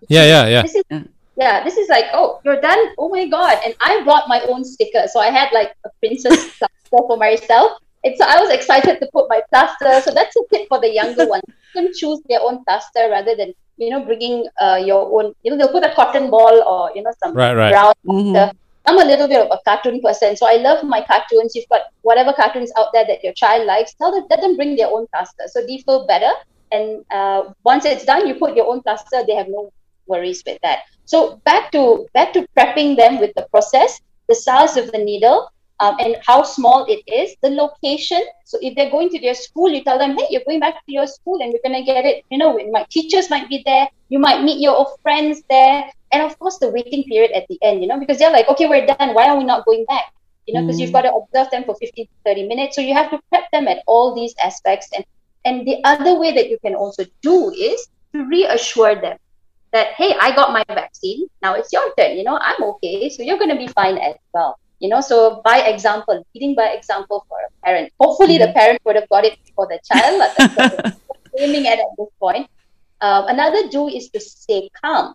Yeah, 0.09 0.25
yeah, 0.25 0.47
yeah. 0.47 0.61
this 0.63 0.75
is 0.75 0.83
Yeah. 0.91 1.03
yeah, 1.37 1.63
this 1.63 1.77
is 1.77 1.87
like, 1.87 2.07
oh, 2.11 2.41
you're 2.43 2.59
done. 2.59 2.77
Oh 2.97 3.07
my 3.07 3.25
god! 3.25 3.57
And 3.63 3.73
I 3.79 4.03
brought 4.03 4.27
my 4.27 4.41
own 4.41 4.65
sticker, 4.65 5.07
so 5.07 5.21
I 5.21 5.27
had 5.31 5.47
like 5.53 5.71
a 5.85 5.89
princess 6.01 6.59
plaster 6.93 7.07
for 7.07 7.17
myself. 7.17 7.71
And 8.03 8.15
so 8.17 8.25
I 8.27 8.39
was 8.39 8.49
excited 8.49 8.99
to 8.99 9.09
put 9.13 9.29
my 9.29 9.41
plaster. 9.49 10.01
So 10.01 10.13
that's 10.13 10.35
a 10.35 10.41
tip 10.53 10.67
for 10.67 10.79
the 10.79 10.89
younger 10.91 11.25
ones. 11.27 11.43
You 11.75 11.81
can 11.85 11.91
choose 11.95 12.19
their 12.29 12.39
own 12.41 12.63
plaster 12.65 13.09
rather 13.09 13.35
than 13.35 13.51
you 13.77 13.89
know 13.89 14.05
bringing 14.05 14.45
uh, 14.61 14.79
your 14.85 15.01
own. 15.11 15.33
You 15.43 15.51
know, 15.51 15.57
they'll 15.57 15.71
put 15.71 15.83
a 15.83 15.93
cotton 15.95 16.29
ball 16.29 16.61
or 16.61 16.91
you 16.95 17.01
know 17.01 17.11
some 17.23 17.33
Right, 17.33 17.55
right. 17.55 17.71
brown 17.71 17.93
Mhm. 18.05 18.51
I'm 18.85 18.99
a 18.99 19.05
little 19.05 19.27
bit 19.27 19.39
of 19.39 19.47
a 19.49 19.59
cartoon 19.65 20.01
person, 20.01 20.35
so 20.35 20.45
I 20.45 20.57
love 20.57 20.83
my 20.83 21.01
cartoons. 21.01 21.55
You've 21.55 21.69
got 21.69 21.81
whatever 22.01 22.33
cartoons 22.33 22.71
out 22.77 22.89
there 22.93 23.05
that 23.07 23.23
your 23.23 23.33
child 23.33 23.65
likes. 23.65 23.93
Tell 23.95 24.11
them, 24.11 24.25
let 24.29 24.41
them 24.41 24.57
bring 24.57 24.75
their 24.75 24.87
own 24.89 25.07
plaster, 25.13 25.45
so 25.47 25.61
they 25.65 25.81
feel 25.85 26.05
better. 26.05 26.31
And 26.71 27.03
uh, 27.09 27.53
once 27.63 27.85
it's 27.85 28.03
done, 28.05 28.27
you 28.27 28.35
put 28.35 28.55
your 28.55 28.67
own 28.67 28.81
plaster. 28.83 29.23
They 29.25 29.35
have 29.35 29.47
no 29.47 29.71
worries 30.05 30.43
with 30.45 30.59
that. 30.63 30.79
So 31.05 31.39
back 31.45 31.71
to 31.71 32.05
back 32.13 32.33
to 32.33 32.45
prepping 32.57 32.97
them 32.97 33.19
with 33.19 33.31
the 33.35 33.47
process, 33.51 33.99
the 34.27 34.35
size 34.35 34.77
of 34.77 34.91
the 34.91 34.97
needle, 34.99 35.49
um, 35.79 35.97
and 35.99 36.15
how 36.25 36.43
small 36.43 36.85
it 36.85 37.03
is, 37.07 37.35
the 37.41 37.49
location. 37.49 38.21
So 38.45 38.57
if 38.61 38.75
they're 38.75 38.91
going 38.91 39.09
to 39.09 39.19
their 39.19 39.33
school, 39.33 39.69
you 39.69 39.83
tell 39.83 39.97
them, 39.97 40.17
hey, 40.17 40.27
you're 40.29 40.43
going 40.45 40.59
back 40.59 40.85
to 40.85 40.91
your 40.91 41.07
school, 41.07 41.41
and 41.41 41.51
we're 41.51 41.63
gonna 41.63 41.83
get 41.83 42.05
it. 42.05 42.23
You 42.29 42.37
know, 42.37 42.59
my 42.71 42.85
teachers 42.89 43.29
might 43.29 43.49
be 43.49 43.63
there. 43.65 43.87
You 44.09 44.19
might 44.19 44.43
meet 44.43 44.61
your 44.61 44.75
old 44.75 44.99
friends 45.01 45.41
there. 45.49 45.89
And 46.13 46.21
of 46.21 46.37
course 46.37 46.59
the 46.59 46.69
waiting 46.69 47.03
period 47.03 47.31
at 47.31 47.47
the 47.49 47.57
end 47.63 47.81
you 47.81 47.87
know 47.87 47.99
because 47.99 48.19
they're 48.19 48.31
like 48.31 48.47
okay 48.47 48.67
we're 48.67 48.85
done. 48.85 49.15
Why 49.15 49.27
are 49.27 49.37
we 49.37 49.43
not 49.43 49.65
going 49.65 49.83
back? 49.85 50.13
You 50.45 50.53
know 50.53 50.61
because 50.61 50.79
you've 50.79 50.93
got 50.93 51.01
to 51.01 51.13
observe 51.13 51.49
them 51.49 51.63
for 51.63 51.75
15 51.75 52.07
30 52.23 52.47
minutes. 52.47 52.75
So 52.75 52.81
you 52.81 52.93
have 52.93 53.09
to 53.09 53.19
prep 53.29 53.49
them 53.51 53.67
at 53.67 53.81
all 53.87 54.13
these 54.13 54.35
aspects. 54.43 54.89
And 54.95 55.03
and 55.43 55.67
the 55.67 55.81
other 55.83 56.19
way 56.19 56.31
that 56.33 56.49
you 56.49 56.59
can 56.61 56.75
also 56.75 57.03
do 57.23 57.51
is 57.51 57.87
to 58.13 58.23
reassure 58.25 58.93
them 58.93 59.17
that 59.73 59.87
hey 59.97 60.13
i 60.21 60.35
got 60.35 60.53
my 60.53 60.63
vaccine. 60.67 61.27
Now 61.41 61.55
it's 61.55 61.73
your 61.73 61.91
turn. 61.97 62.15
You 62.15 62.23
know 62.23 62.37
i'm 62.37 62.61
okay. 62.77 63.09
So 63.09 63.23
you're 63.23 63.39
going 63.39 63.49
to 63.49 63.57
be 63.57 63.67
fine 63.67 63.97
as 63.97 64.13
well 64.33 64.59
you 64.83 64.89
know 64.91 65.01
so 65.09 65.41
by 65.49 65.57
example 65.73 66.23
leading 66.35 66.53
by 66.61 66.67
example 66.77 67.25
for 67.29 67.39
a 67.47 67.51
parent 67.65 67.91
hopefully 67.99 68.37
the 68.37 68.51
parent 68.59 68.79
would 68.85 68.97
have 68.99 69.09
got 69.15 69.25
it 69.29 69.37
for 69.55 69.65
the 69.73 69.79
child 69.89 70.19
but 70.21 70.31
that's 70.37 70.55
what 70.57 71.19
aiming 71.39 71.67
at 71.73 71.79
at 71.79 71.91
this 71.97 72.11
point 72.19 72.47
um, 73.01 73.25
another 73.35 73.67
do 73.69 73.87
is 73.87 74.09
to 74.09 74.19
stay 74.19 74.69
calm 74.81 75.13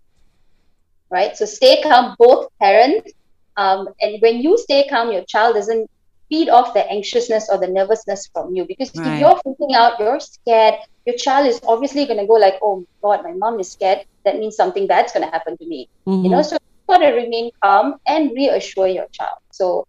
right? 1.10 1.37
So 1.37 1.44
stay 1.44 1.82
calm, 1.82 2.14
both 2.18 2.48
parents. 2.60 3.12
Um, 3.56 3.88
and 4.00 4.20
when 4.20 4.40
you 4.40 4.56
stay 4.58 4.87
calm, 4.88 5.12
your 5.12 5.25
child 5.25 5.54
doesn't 5.54 5.90
feed 6.28 6.48
off 6.48 6.75
the 6.75 6.90
anxiousness 6.90 7.48
or 7.50 7.58
the 7.58 7.66
nervousness 7.66 8.28
from 8.32 8.54
you. 8.54 8.64
Because 8.66 8.90
Right. 8.94 9.14
if 9.14 9.20
you're 9.20 9.40
freaking 9.44 9.74
out, 9.74 9.98
you're 9.98 10.20
scared, 10.20 10.74
your 11.07 11.16
child 11.16 11.46
is 11.46 11.61
obviously 11.66 12.04
going 12.07 12.20
to 12.20 12.26
go 12.26 12.35
like, 12.35 12.59
oh 12.62 12.85
God, 13.02 13.24
my 13.24 13.33
mom 13.33 13.59
is 13.61 13.72
scared. 13.72 14.04
That 14.24 14.38
means 14.38 14.57
something 14.57 14.87
bad's 14.87 15.12
going 15.12 15.24
to 15.24 15.31
happen 15.33 15.57
to 15.57 15.66
me. 15.66 15.88
You 16.07 16.31
know, 16.31 16.42
so 16.42 16.54
you've 16.54 16.67
got 16.88 16.98
to 16.98 17.09
remain 17.12 17.51
calm 17.62 17.96
and 18.07 18.31
reassure 18.35 18.88
your 18.88 19.07
child. 19.12 19.38
So, 19.53 19.87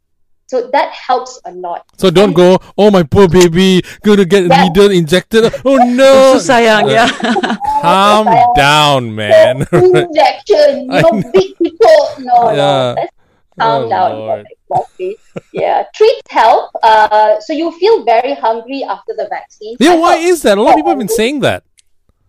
so 0.48 0.70
that 0.74 0.92
helps 0.92 1.40
a 1.46 1.52
lot. 1.52 1.86
So 1.98 2.10
don't 2.10 2.34
go, 2.34 2.58
oh 2.78 2.92
my 2.92 3.04
poor 3.04 3.28
baby, 3.28 3.82
gonna 4.04 4.26
get 4.26 4.46
Yeah. 4.46 4.64
needle 4.68 4.92
injected. 4.92 5.54
Oh 5.66 5.78
no! 5.78 6.38
so 6.38 6.54
sayang, 6.54 6.90
yeah. 6.92 7.08
Calm 7.82 8.28
down, 8.56 9.16
man. 9.16 9.62
Injection, 9.72 10.92
you 10.92 11.02
know, 11.02 11.24
big 11.34 11.56
people. 11.58 12.00
No, 12.20 12.52
Yeah. 12.52 12.56
no, 12.60 12.96
let's 12.98 13.14
calm 13.60 13.84
Oh, 13.86 13.90
down. 13.90 14.12
Lord. 14.20 14.46
Exactly. 14.70 15.18
Yeah, 15.54 15.84
treats 15.96 16.22
help. 16.30 16.72
Uh, 16.84 17.40
so 17.40 17.54
you 17.54 17.72
feel 17.80 18.04
very 18.04 18.34
hungry 18.34 18.84
after 18.84 19.14
the 19.16 19.28
vaccine. 19.30 19.78
yeah, 19.80 19.94
I 19.94 19.96
why 19.96 20.14
felt- 20.16 20.26
is 20.26 20.42
that? 20.44 20.58
A 20.58 20.62
lot 20.62 20.72
of 20.72 20.76
people 20.78 20.92
have 20.92 21.00
been 21.00 21.08
saying 21.10 21.40
that. 21.42 21.64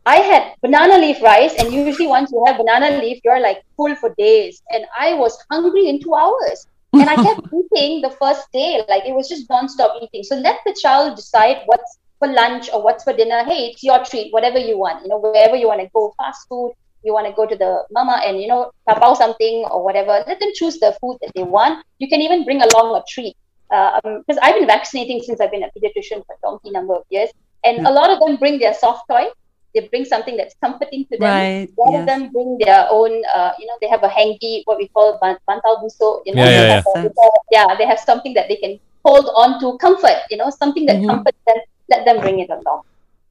I 0.06 0.16
had 0.16 0.54
banana 0.62 0.98
leaf 0.98 1.22
rice, 1.22 1.54
and 1.58 1.72
usually 1.72 2.06
once 2.06 2.32
you 2.32 2.42
have 2.46 2.56
banana 2.56 2.98
leaf, 2.98 3.20
you're 3.24 3.40
like 3.40 3.62
full 3.76 3.94
for 3.96 4.14
days. 4.16 4.62
And 4.70 4.84
I 4.98 5.14
was 5.14 5.38
hungry 5.50 5.88
in 5.88 6.00
two 6.00 6.14
hours. 6.14 6.66
And 6.92 7.08
I 7.08 7.16
kept 7.16 7.40
eating 7.74 8.00
the 8.00 8.10
first 8.10 8.50
day, 8.52 8.82
like 8.88 9.04
it 9.04 9.14
was 9.14 9.28
just 9.28 9.48
non-stop 9.48 9.94
eating. 10.02 10.24
So 10.24 10.36
let 10.36 10.58
the 10.64 10.76
child 10.80 11.16
decide 11.16 11.58
what's 11.66 11.98
for 12.18 12.28
lunch 12.28 12.70
or 12.72 12.82
what's 12.82 13.04
for 13.04 13.12
dinner. 13.12 13.44
Hey, 13.44 13.68
it's 13.68 13.82
your 13.82 14.04
treat, 14.04 14.32
whatever 14.32 14.58
you 14.58 14.78
want. 14.78 15.02
You 15.02 15.08
know, 15.08 15.18
wherever 15.18 15.56
you 15.56 15.68
want 15.68 15.80
to 15.80 15.88
go, 15.92 16.14
fast 16.18 16.48
food, 16.48 16.72
you 17.02 17.12
want 17.12 17.26
to 17.26 17.32
go 17.32 17.46
to 17.46 17.56
the 17.56 17.84
mama 17.90 18.20
and 18.24 18.40
you 18.40 18.48
know, 18.48 18.72
tapao 18.88 19.16
something 19.16 19.64
or 19.70 19.84
whatever. 19.84 20.22
Let 20.26 20.40
them 20.40 20.50
choose 20.54 20.78
the 20.78 20.96
food 21.00 21.18
that 21.22 21.32
they 21.34 21.42
want. 21.42 21.84
You 21.98 22.08
can 22.08 22.20
even 22.20 22.44
bring 22.44 22.62
along 22.62 22.96
a 22.96 23.02
treat. 23.08 23.36
Uh, 23.70 24.00
um, 24.02 24.24
because 24.26 24.38
I've 24.42 24.56
been 24.56 24.66
vaccinating 24.66 25.22
since 25.22 25.40
I've 25.40 25.52
been 25.52 25.62
a 25.62 25.68
pediatrician 25.68 26.26
for 26.26 26.34
a 26.34 26.40
donkey 26.42 26.70
number 26.70 26.94
of 26.94 27.04
years. 27.08 27.30
And 27.64 27.78
hmm. 27.78 27.86
a 27.86 27.90
lot 27.90 28.10
of 28.10 28.18
them 28.18 28.36
bring 28.36 28.58
their 28.58 28.74
soft 28.74 29.04
toy. 29.08 29.26
They 29.74 29.86
bring 29.88 30.04
something 30.04 30.36
that's 30.36 30.54
comforting 30.62 31.06
to 31.12 31.18
them. 31.18 31.28
Right, 31.28 31.68
A 31.70 31.80
lot 31.80 31.92
yes. 31.92 32.00
of 32.00 32.06
them 32.06 32.32
bring 32.32 32.58
their 32.58 32.86
own, 32.90 33.22
uh, 33.34 33.52
you 33.58 33.66
know, 33.66 33.76
they 33.80 33.88
have 33.88 34.02
a 34.02 34.08
hanky, 34.08 34.62
what 34.66 34.78
we 34.78 34.88
call 34.88 35.18
ban- 35.22 35.38
bantal 35.48 35.78
busuk. 35.82 36.22
You 36.26 36.34
know, 36.34 36.44
Yeah, 36.44 36.50
they 36.50 36.66
yeah, 36.68 36.82
have 37.04 37.12
yeah, 37.50 37.74
they 37.76 37.86
have 37.86 38.00
something 38.00 38.34
that 38.34 38.48
they 38.48 38.56
can 38.56 38.78
hold 39.04 39.30
on 39.34 39.60
to 39.60 39.76
comfort, 39.78 40.18
you 40.30 40.36
know, 40.36 40.50
something 40.50 40.86
that 40.86 40.98
Mhm. 40.98 41.06
comforts 41.06 41.38
them. 41.46 41.58
Let 41.88 42.04
them 42.04 42.20
bring 42.20 42.40
it 42.40 42.50
along, 42.50 42.82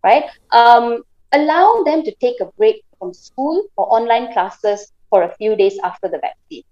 right? 0.04 0.26
Um, 0.52 1.04
allow 1.32 1.84
them 1.84 2.04
to 2.04 2.12
take 2.20 2.40
a 2.42 2.48
break 2.58 2.84
from 2.98 3.14
school 3.14 3.64
or 3.78 3.88
online 3.94 4.32
classes 4.34 4.92
for 5.10 5.24
a 5.24 5.32
few 5.36 5.56
days 5.56 5.78
after 5.84 6.08
the 6.08 6.20
vaccine 6.20 6.64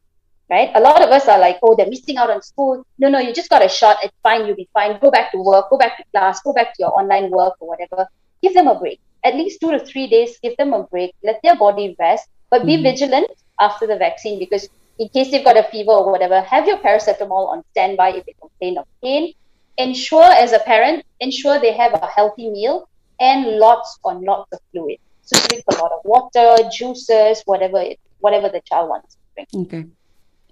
right? 0.50 0.72
A 0.76 0.80
lot 0.80 1.02
of 1.04 1.10
us 1.12 1.28
are 1.28 1.40
like, 1.40 1.60
oh, 1.64 1.76
they're 1.76 1.90
missing 1.90 2.18
out 2.18 2.30
on 2.30 2.42
school. 2.42 2.84
No, 2.98 3.10
no, 3.10 3.20
you 3.20 3.34
just 3.34 3.50
got 3.50 3.64
a 3.64 3.70
shot. 3.70 3.98
It's 4.04 4.14
fine. 4.24 4.46
You'll 4.46 4.56
be 4.56 4.70
fine. 4.74 4.98
Go 5.00 5.12
back 5.12 5.32
to 5.32 5.38
work. 5.38 5.70
Go 5.70 5.78
back 5.78 5.98
to 5.98 6.04
class. 6.12 6.42
Go 6.42 6.54
back 6.54 6.68
to 6.74 6.76
your 6.80 6.92
online 6.98 7.30
work 7.30 7.56
or 7.60 7.68
whatever. 7.68 8.08
Give 8.42 8.54
them 8.54 8.68
a 8.68 8.76
break. 8.80 9.00
At 9.24 9.36
least 9.36 9.60
two 9.62 9.72
to 9.72 9.80
three 9.80 10.08
days. 10.08 10.38
Give 10.42 10.56
them 10.58 10.74
a 10.74 10.84
break. 10.84 11.14
Let 11.24 11.40
their 11.44 11.56
body 11.56 11.96
rest. 12.00 12.28
But 12.50 12.66
be 12.66 12.78
Mhm. 12.78 12.84
vigilant 12.84 13.32
after 13.60 13.86
the 13.88 13.98
vaccine 13.98 14.40
because 14.40 14.70
in 15.00 15.10
case 15.10 15.32
they've 15.32 15.44
got 15.44 15.58
a 15.58 15.64
fever 15.64 15.92
or 15.92 16.12
whatever, 16.12 16.42
have 16.42 16.68
your 16.68 16.78
paracetamol 16.78 17.50
on 17.50 17.64
standby 17.72 18.10
if 18.14 18.26
they 18.26 18.36
complain 18.40 18.78
of 18.78 18.86
pain. 19.04 19.34
Ensure, 19.78 20.24
as 20.24 20.54
a 20.54 20.60
parent, 20.60 21.04
ensure 21.20 21.60
they 21.60 21.74
have 21.74 21.94
a 21.94 22.08
healthy 22.08 22.50
meal 22.50 22.88
and 23.20 23.58
lots 23.58 24.00
and 24.06 24.22
lots 24.22 24.52
of 24.52 24.60
fluid. 24.72 24.98
So 25.22 25.40
drink 25.48 25.64
a 25.70 25.76
lot 25.82 25.92
of 25.92 26.00
water, 26.04 26.70
juices, 26.72 27.42
whatever 27.46 27.82
it, 27.82 28.00
whatever 28.20 28.50
the 28.50 28.62
child 28.62 28.90
wants 28.90 29.16
to 29.16 29.20
drink 29.36 29.68
Okay. 29.68 29.86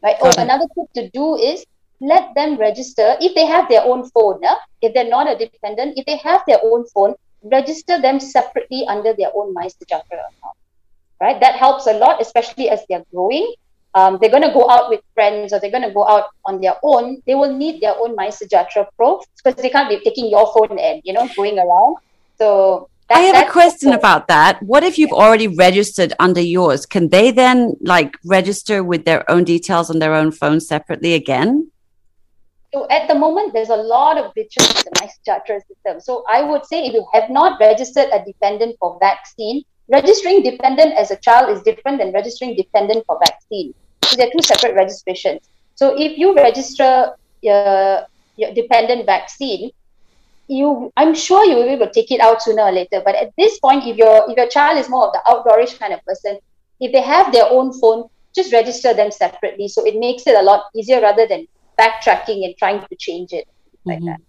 right? 0.03 0.17
Oh, 0.21 0.33
another 0.37 0.67
tip 0.75 0.91
to 0.95 1.09
do 1.09 1.35
is 1.37 1.65
let 2.01 2.35
them 2.35 2.57
register 2.57 3.15
if 3.21 3.33
they 3.35 3.45
have 3.45 3.69
their 3.69 3.83
own 3.83 4.09
phone. 4.11 4.41
If 4.81 4.93
they're 4.93 5.09
not 5.09 5.27
a 5.27 5.35
dependent, 5.37 5.97
if 5.97 6.05
they 6.05 6.17
have 6.17 6.43
their 6.47 6.59
own 6.61 6.85
phone, 6.93 7.15
register 7.43 8.01
them 8.01 8.19
separately 8.19 8.85
under 8.87 9.13
their 9.13 9.29
own 9.35 9.53
MySejahtera 9.53 10.03
account. 10.29 10.57
Right? 11.21 11.39
That 11.39 11.55
helps 11.55 11.87
a 11.87 11.93
lot, 11.93 12.21
especially 12.21 12.69
as 12.69 12.81
they're 12.89 13.05
growing. 13.11 13.53
Um, 13.93 14.17
they're 14.19 14.29
going 14.29 14.43
to 14.43 14.51
go 14.51 14.69
out 14.69 14.89
with 14.89 14.99
friends 15.13 15.53
or 15.53 15.59
they're 15.59 15.71
going 15.71 15.87
to 15.87 15.93
go 15.93 16.05
out 16.05 16.25
on 16.43 16.59
their 16.59 16.75
own. 16.83 17.21
They 17.25 17.35
will 17.35 17.55
need 17.55 17.81
their 17.81 17.95
own 17.97 18.15
MySejahtera 18.15 18.87
Pro 18.97 19.21
because 19.37 19.61
they 19.61 19.69
can't 19.69 19.87
be 19.87 20.03
taking 20.03 20.29
your 20.29 20.51
phone 20.53 20.77
and 20.77 21.01
you 21.05 21.13
know 21.13 21.29
going 21.35 21.57
around. 21.57 21.95
So 22.37 22.89
that, 23.07 23.19
I 23.19 23.21
have 23.21 23.47
a 23.47 23.51
question 23.51 23.93
about 23.93 24.27
that. 24.27 24.61
What 24.63 24.83
if 24.83 24.97
you've 24.97 25.13
already 25.13 25.47
registered 25.47 26.11
under 26.19 26.41
yours? 26.41 26.85
Can 26.85 27.09
they 27.09 27.31
then 27.31 27.75
like 27.81 28.17
register 28.25 28.83
with 28.83 29.05
their 29.05 29.29
own 29.31 29.43
details 29.45 29.89
on 29.89 29.99
their 29.99 30.13
own 30.13 30.31
phone 30.31 30.59
separately 30.59 31.13
again? 31.13 31.71
So 32.75 32.85
at 32.89 33.07
the 33.07 33.15
moment, 33.15 33.53
there's 33.53 33.69
a 33.69 33.77
lot 33.77 34.17
of 34.17 34.33
glitches 34.33 34.67
in 34.67 34.91
the 34.91 35.09
charter 35.25 35.61
system. 35.65 36.01
So 36.01 36.25
I 36.29 36.41
would 36.41 36.65
say 36.65 36.85
if 36.85 36.91
you 36.91 37.07
have 37.13 37.29
not 37.29 37.57
registered 37.57 38.09
a 38.11 38.21
dependent 38.25 38.75
for 38.81 38.97
vaccine, 38.99 39.63
registering 39.87 40.43
dependent 40.43 40.93
as 40.97 41.09
a 41.09 41.15
child 41.15 41.49
is 41.51 41.61
different 41.61 41.99
than 41.99 42.11
registering 42.11 42.53
dependent 42.57 43.05
for 43.05 43.17
vaccine. 43.25 43.73
So 44.03 44.17
they're 44.17 44.29
two 44.29 44.43
separate 44.43 44.75
registrations. 44.75 45.47
So 45.75 45.95
if 45.97 46.17
you 46.17 46.35
register 46.35 47.13
your, 47.41 48.07
your 48.35 48.53
dependent 48.53 49.05
vaccine, 49.05 49.71
you 50.49 50.91
I'm 50.97 51.15
sure 51.15 51.45
you 51.45 51.55
will 51.55 51.67
be 51.67 51.75
able 51.79 51.87
to 51.87 51.93
take 51.93 52.11
it 52.11 52.19
out 52.19 52.41
sooner 52.41 52.63
or 52.63 52.73
later. 52.73 53.01
But 53.05 53.15
at 53.15 53.31
this 53.37 53.57
point, 53.59 53.87
if 53.87 53.95
your 53.95 54.29
if 54.29 54.35
your 54.35 54.49
child 54.49 54.77
is 54.79 54.89
more 54.89 55.07
of 55.07 55.13
the 55.13 55.21
outdoorish 55.25 55.79
kind 55.79 55.93
of 55.93 56.03
person, 56.03 56.39
if 56.81 56.91
they 56.91 57.01
have 57.01 57.31
their 57.31 57.49
own 57.49 57.71
phone, 57.79 58.09
just 58.35 58.51
register 58.51 58.93
them 58.93 59.11
separately. 59.11 59.69
So 59.69 59.85
it 59.85 59.95
makes 59.95 60.27
it 60.27 60.35
a 60.35 60.41
lot 60.41 60.65
easier 60.75 60.99
rather 60.99 61.25
than 61.25 61.47
backtracking 61.79 62.45
and 62.45 62.55
trying 62.57 62.81
to 62.81 62.95
change 62.97 63.33
it 63.33 63.47
like 63.85 63.99
Mhm. 63.99 64.05
that. 64.05 64.19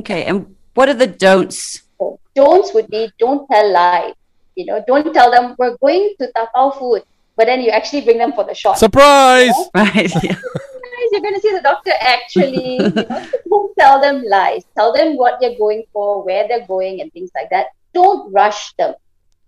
Okay. 0.00 0.24
And 0.24 0.54
what 0.74 0.88
are 0.88 0.94
the 0.94 1.06
don'ts? 1.06 1.82
So 1.98 2.18
don'ts 2.34 2.74
would 2.74 2.88
be 2.88 3.10
don't 3.18 3.46
tell 3.50 3.70
lies. 3.72 4.14
You 4.56 4.66
know, 4.66 4.82
don't 4.86 5.12
tell 5.12 5.30
them 5.30 5.54
we're 5.58 5.76
going 5.78 6.14
to 6.20 6.30
tapao 6.36 6.78
food, 6.78 7.02
but 7.36 7.46
then 7.46 7.60
you 7.60 7.70
actually 7.70 8.02
bring 8.02 8.18
them 8.18 8.32
for 8.32 8.44
the 8.44 8.54
shot. 8.54 8.78
Surprise! 8.78 9.54
Right. 9.74 10.10
Yeah. 10.22 10.36
You're 11.12 11.20
going 11.20 11.34
to 11.34 11.40
see 11.40 11.52
the 11.52 11.60
doctor 11.62 11.92
actually. 12.00 12.76
you 12.82 12.88
know, 12.90 13.26
don't 13.50 13.76
tell 13.78 14.00
them 14.00 14.24
lies. 14.26 14.64
Tell 14.74 14.92
them 14.92 15.16
what 15.16 15.38
they're 15.40 15.56
going 15.58 15.84
for, 15.92 16.24
where 16.24 16.48
they're 16.48 16.66
going, 16.66 17.00
and 17.02 17.12
things 17.12 17.30
like 17.36 17.50
that. 17.50 17.66
Don't 17.92 18.32
rush 18.32 18.72
them. 18.74 18.94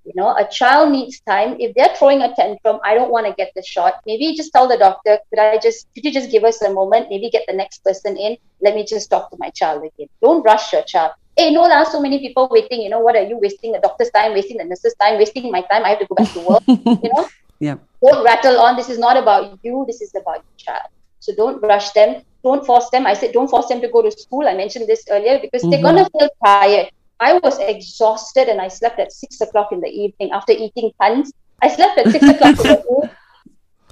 You 0.06 0.14
know, 0.16 0.28
a 0.30 0.48
child 0.48 0.92
needs 0.92 1.20
time. 1.28 1.56
If 1.60 1.74
they're 1.76 1.94
throwing 1.96 2.22
a 2.22 2.34
tantrum, 2.34 2.80
I 2.84 2.94
don't 2.94 3.12
want 3.12 3.26
to 3.26 3.34
get 3.34 3.52
the 3.56 3.62
shot. 3.64 3.94
Maybe 4.06 4.34
just 4.36 4.52
tell 4.54 4.68
the 4.68 4.78
doctor, 4.78 5.18
could 5.30 5.40
I 5.40 5.50
just, 5.52 5.80
could 5.88 5.98
you 5.98 6.04
just 6.12 6.24
give 6.24 6.36
us 6.36 6.54
a 6.56 6.64
moment? 6.64 7.02
Maybe 7.04 7.24
get 7.24 7.38
the 7.42 7.48
next 7.50 7.82
person 7.84 8.16
in. 8.16 8.36
Let 8.62 8.74
me 8.74 8.84
just 8.84 9.10
talk 9.10 9.30
to 9.30 9.36
my 9.38 9.50
child 9.50 9.78
again. 9.84 10.08
Don't 10.22 10.42
rush 10.42 10.72
your 10.72 10.82
child. 10.84 11.12
Hey, 11.36 11.52
no, 11.52 11.68
there 11.68 11.78
are 11.78 11.84
so 11.90 12.00
many 12.00 12.18
people 12.20 12.48
waiting. 12.50 12.82
You 12.82 12.90
know, 12.90 13.00
what 13.00 13.16
are 13.16 13.22
you 13.24 13.38
wasting 13.40 13.72
the 13.72 13.80
doctor's 13.80 14.10
time, 14.10 14.32
wasting 14.34 14.58
the 14.58 14.64
nurse's 14.64 14.94
time, 15.00 15.18
wasting 15.18 15.50
my 15.50 15.62
time? 15.62 15.84
I 15.84 15.90
have 15.90 15.98
to 16.00 16.06
go 16.06 16.14
back 16.14 16.32
to 16.34 16.40
work. 16.40 16.62
you 17.02 17.10
know, 17.12 17.28
Yeah. 17.60 17.76
don't 18.04 18.24
rattle 18.24 18.58
on. 18.60 18.76
This 18.76 18.88
is 18.90 18.98
not 18.98 19.16
about 19.16 19.54
you. 19.62 19.84
This 19.86 20.00
is 20.02 20.12
about 20.14 20.36
your 20.36 20.56
child. 20.58 20.88
So 21.20 21.34
don't 21.36 21.60
rush 21.62 21.90
them. 21.92 22.22
Don't 22.44 22.64
force 22.66 22.88
them. 22.90 23.06
I 23.06 23.14
said 23.14 23.32
don't 23.32 23.48
force 23.48 23.68
them 23.68 23.80
to 23.82 23.88
go 23.88 24.02
to 24.02 24.10
school. 24.10 24.46
I 24.48 24.54
mentioned 24.54 24.86
this 24.88 25.04
earlier 25.10 25.38
because 25.40 25.66
they're 25.70 25.82
Mhm. 25.82 25.82
gonna 25.82 26.06
feel 26.18 26.28
tired. 26.44 26.88
I 27.20 27.38
was 27.38 27.58
exhausted 27.58 28.48
and 28.48 28.60
I 28.60 28.68
slept 28.68 28.98
at 28.98 29.12
six 29.12 29.40
o'clock 29.40 29.72
in 29.72 29.80
the 29.80 29.88
evening 29.88 30.30
after 30.32 30.52
eating 30.52 30.92
tons. 31.00 31.32
I 31.62 31.68
slept 31.68 31.98
at 31.98 32.12
six 32.12 32.28
o'clock 32.28 32.50
in 32.50 32.56
the 32.56 32.80
evening. 32.90 33.10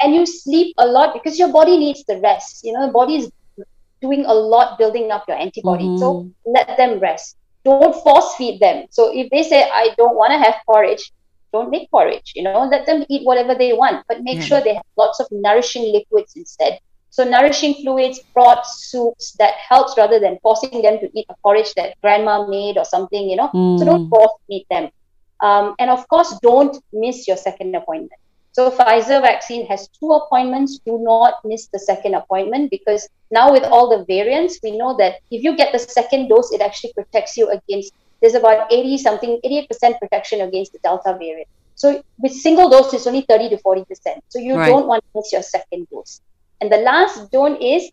And 0.03 0.15
you 0.15 0.27
sleep 0.27 0.75
a 0.79 0.87
lot 0.87 1.15
because 1.15 1.39
your 1.39 1.53
body 1.53 1.79
needs 1.79 2.05
the 2.05 2.19
rest. 2.19 2.65
You 2.65 2.73
know, 2.73 2.87
the 2.87 2.93
body 2.93 3.17
is 3.17 3.31
doing 4.03 4.25
a 4.27 4.35
lot 4.35 4.79
building 4.79 5.11
up 5.11 5.25
your 5.29 5.39
antibody. 5.39 5.97
So 5.99 6.09
mm-hmm. 6.15 6.53
let 6.53 6.77
them 6.77 6.99
rest. 7.01 7.37
Don't 7.65 7.95
force 8.03 8.35
feed 8.37 8.61
them. 8.61 8.87
So 8.91 9.11
if 9.17 9.31
they 9.31 9.43
say 9.43 9.63
I 9.63 9.95
don't 9.97 10.17
want 10.17 10.33
to 10.33 10.39
have 10.39 10.57
porridge, 10.67 11.11
don't 11.53 11.71
make 11.71 11.91
porridge. 11.91 12.33
You 12.35 12.43
know, 12.43 12.65
let 12.65 12.85
them 12.85 13.05
eat 13.09 13.25
whatever 13.25 13.55
they 13.55 13.73
want, 13.73 14.05
but 14.09 14.23
make 14.23 14.39
Yeah. 14.39 14.49
sure 14.49 14.61
they 14.61 14.75
have 14.75 14.85
lots 14.97 15.21
of 15.21 15.29
nourishing 15.31 15.93
liquids 15.93 16.35
instead. 16.37 16.81
So 17.17 17.23
nourishing 17.23 17.75
fluids, 17.75 18.19
broths, 18.35 18.91
soups 18.91 19.37
that 19.39 19.55
helps 19.69 19.97
rather 19.97 20.19
than 20.19 20.37
forcing 20.43 20.83
them 20.83 20.99
to 20.99 21.09
eat 21.17 21.27
a 21.29 21.37
porridge 21.45 21.73
that 21.75 21.95
grandma 22.03 22.45
made 22.45 22.77
or 22.77 22.85
something. 22.85 23.31
You 23.31 23.37
know, 23.37 23.51
so 23.79 23.85
don't 23.91 24.07
Mm. 24.07 24.11
force 24.11 24.35
feed 24.49 24.67
them. 24.69 24.91
Um, 25.41 25.77
and 25.79 25.91
of 25.91 26.03
course, 26.09 26.31
don't 26.43 26.77
miss 26.93 27.29
your 27.29 27.37
second 27.37 27.73
appointment. 27.77 28.21
So 28.57 28.69
Pfizer 28.71 29.21
vaccine 29.21 29.65
has 29.67 29.89
two 30.01 30.11
appointments. 30.21 30.81
Do 30.85 30.99
not 30.99 31.35
miss 31.45 31.69
the 31.73 31.79
second 31.79 32.15
appointment 32.15 32.71
because 32.77 33.09
now 33.31 33.47
with 33.53 33.63
all 33.63 33.87
the 33.95 34.05
variants, 34.15 34.59
we 34.65 34.73
know 34.81 34.97
that 34.97 35.21
if 35.31 35.45
you 35.45 35.57
get 35.57 35.73
the 35.73 35.79
second 35.79 36.29
dose, 36.29 36.53
it 36.53 36.61
actually 36.69 36.93
protects 36.99 37.37
you 37.37 37.49
against. 37.49 37.93
There's 38.21 38.35
about 38.35 38.73
80 38.73 38.99
something, 38.99 39.39
88% 39.45 39.99
protection 40.01 40.41
against 40.41 40.73
the 40.73 40.81
Delta 40.83 41.13
variant. 41.17 41.49
So 41.77 42.03
with 42.19 42.33
single 42.33 42.69
dose, 42.71 42.93
it's 42.93 43.07
only 43.07 43.25
30 43.29 43.51
to 43.51 43.59
40%. 43.59 44.21
So 44.29 44.39
you 44.41 44.57
Right. 44.57 44.67
don't 44.67 44.87
want 44.89 45.03
to 45.05 45.11
miss 45.21 45.33
your 45.33 45.43
second 45.43 45.87
dose. 45.93 46.21
And 46.65 46.73
the 46.73 46.79
last 46.79 47.31
don't 47.31 47.61
is 47.61 47.91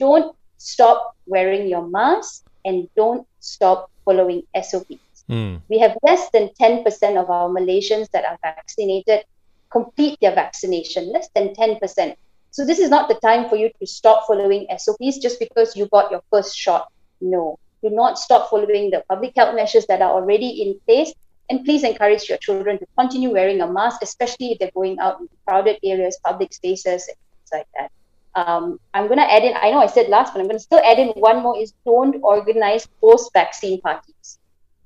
don't 0.00 0.34
stop 0.56 1.14
wearing 1.26 1.68
your 1.68 1.86
mask 1.86 2.44
and 2.64 2.88
don't 2.96 3.26
stop 3.40 3.90
following 4.04 4.44
SOPs 4.56 5.04
Hmm. 5.28 5.56
we 5.70 5.78
have 5.78 5.96
less 6.02 6.28
than 6.30 6.50
10% 6.60 7.16
of 7.16 7.30
our 7.30 7.48
Malaysians 7.48 8.10
that 8.10 8.24
are 8.26 8.38
vaccinated 8.42 9.24
complete 9.70 10.18
their 10.20 10.34
vaccination, 10.34 11.12
less 11.12 11.28
than 11.34 11.54
10%. 11.54 12.14
So 12.50 12.64
this 12.64 12.78
is 12.78 12.90
not 12.90 13.08
the 13.08 13.16
time 13.16 13.48
for 13.48 13.56
you 13.56 13.70
to 13.80 13.86
stop 13.86 14.26
following 14.26 14.66
SOPs 14.70 15.18
just 15.18 15.38
because 15.40 15.74
you 15.76 15.86
got 15.86 16.10
your 16.10 16.22
first 16.30 16.56
shot. 16.56 16.92
No, 17.20 17.58
do 17.82 17.90
not 17.90 18.18
stop 18.18 18.50
following 18.50 18.90
the 18.90 19.02
public 19.08 19.32
health 19.34 19.56
measures 19.56 19.86
that 19.86 20.02
are 20.02 20.12
already 20.12 20.62
in 20.62 20.78
place. 20.86 21.12
And 21.50 21.64
please 21.64 21.84
encourage 21.84 22.28
your 22.28 22.38
children 22.38 22.78
to 22.78 22.86
continue 22.96 23.30
wearing 23.30 23.60
a 23.60 23.70
mask, 23.70 24.02
especially 24.02 24.52
if 24.52 24.58
they're 24.58 24.70
going 24.74 24.98
out 25.00 25.20
in 25.20 25.28
crowded 25.46 25.78
areas, 25.82 26.18
public 26.24 26.54
spaces, 26.54 27.08
and 27.08 27.16
things 27.16 27.50
like 27.52 27.66
that. 27.76 27.90
Um, 28.36 28.80
I'm 28.94 29.06
going 29.06 29.18
to 29.18 29.32
add 29.32 29.44
in, 29.44 29.54
I 29.56 29.70
know 29.70 29.78
I 29.78 29.86
said 29.86 30.08
last, 30.08 30.32
but 30.32 30.40
I'm 30.40 30.46
going 30.46 30.58
to 30.58 30.62
still 30.62 30.80
add 30.84 30.98
in 30.98 31.08
one 31.10 31.42
more 31.42 31.56
is 31.58 31.72
don't 31.86 32.16
organize 32.22 32.86
post 33.00 33.30
vaccine 33.32 33.80
parties. 33.80 34.38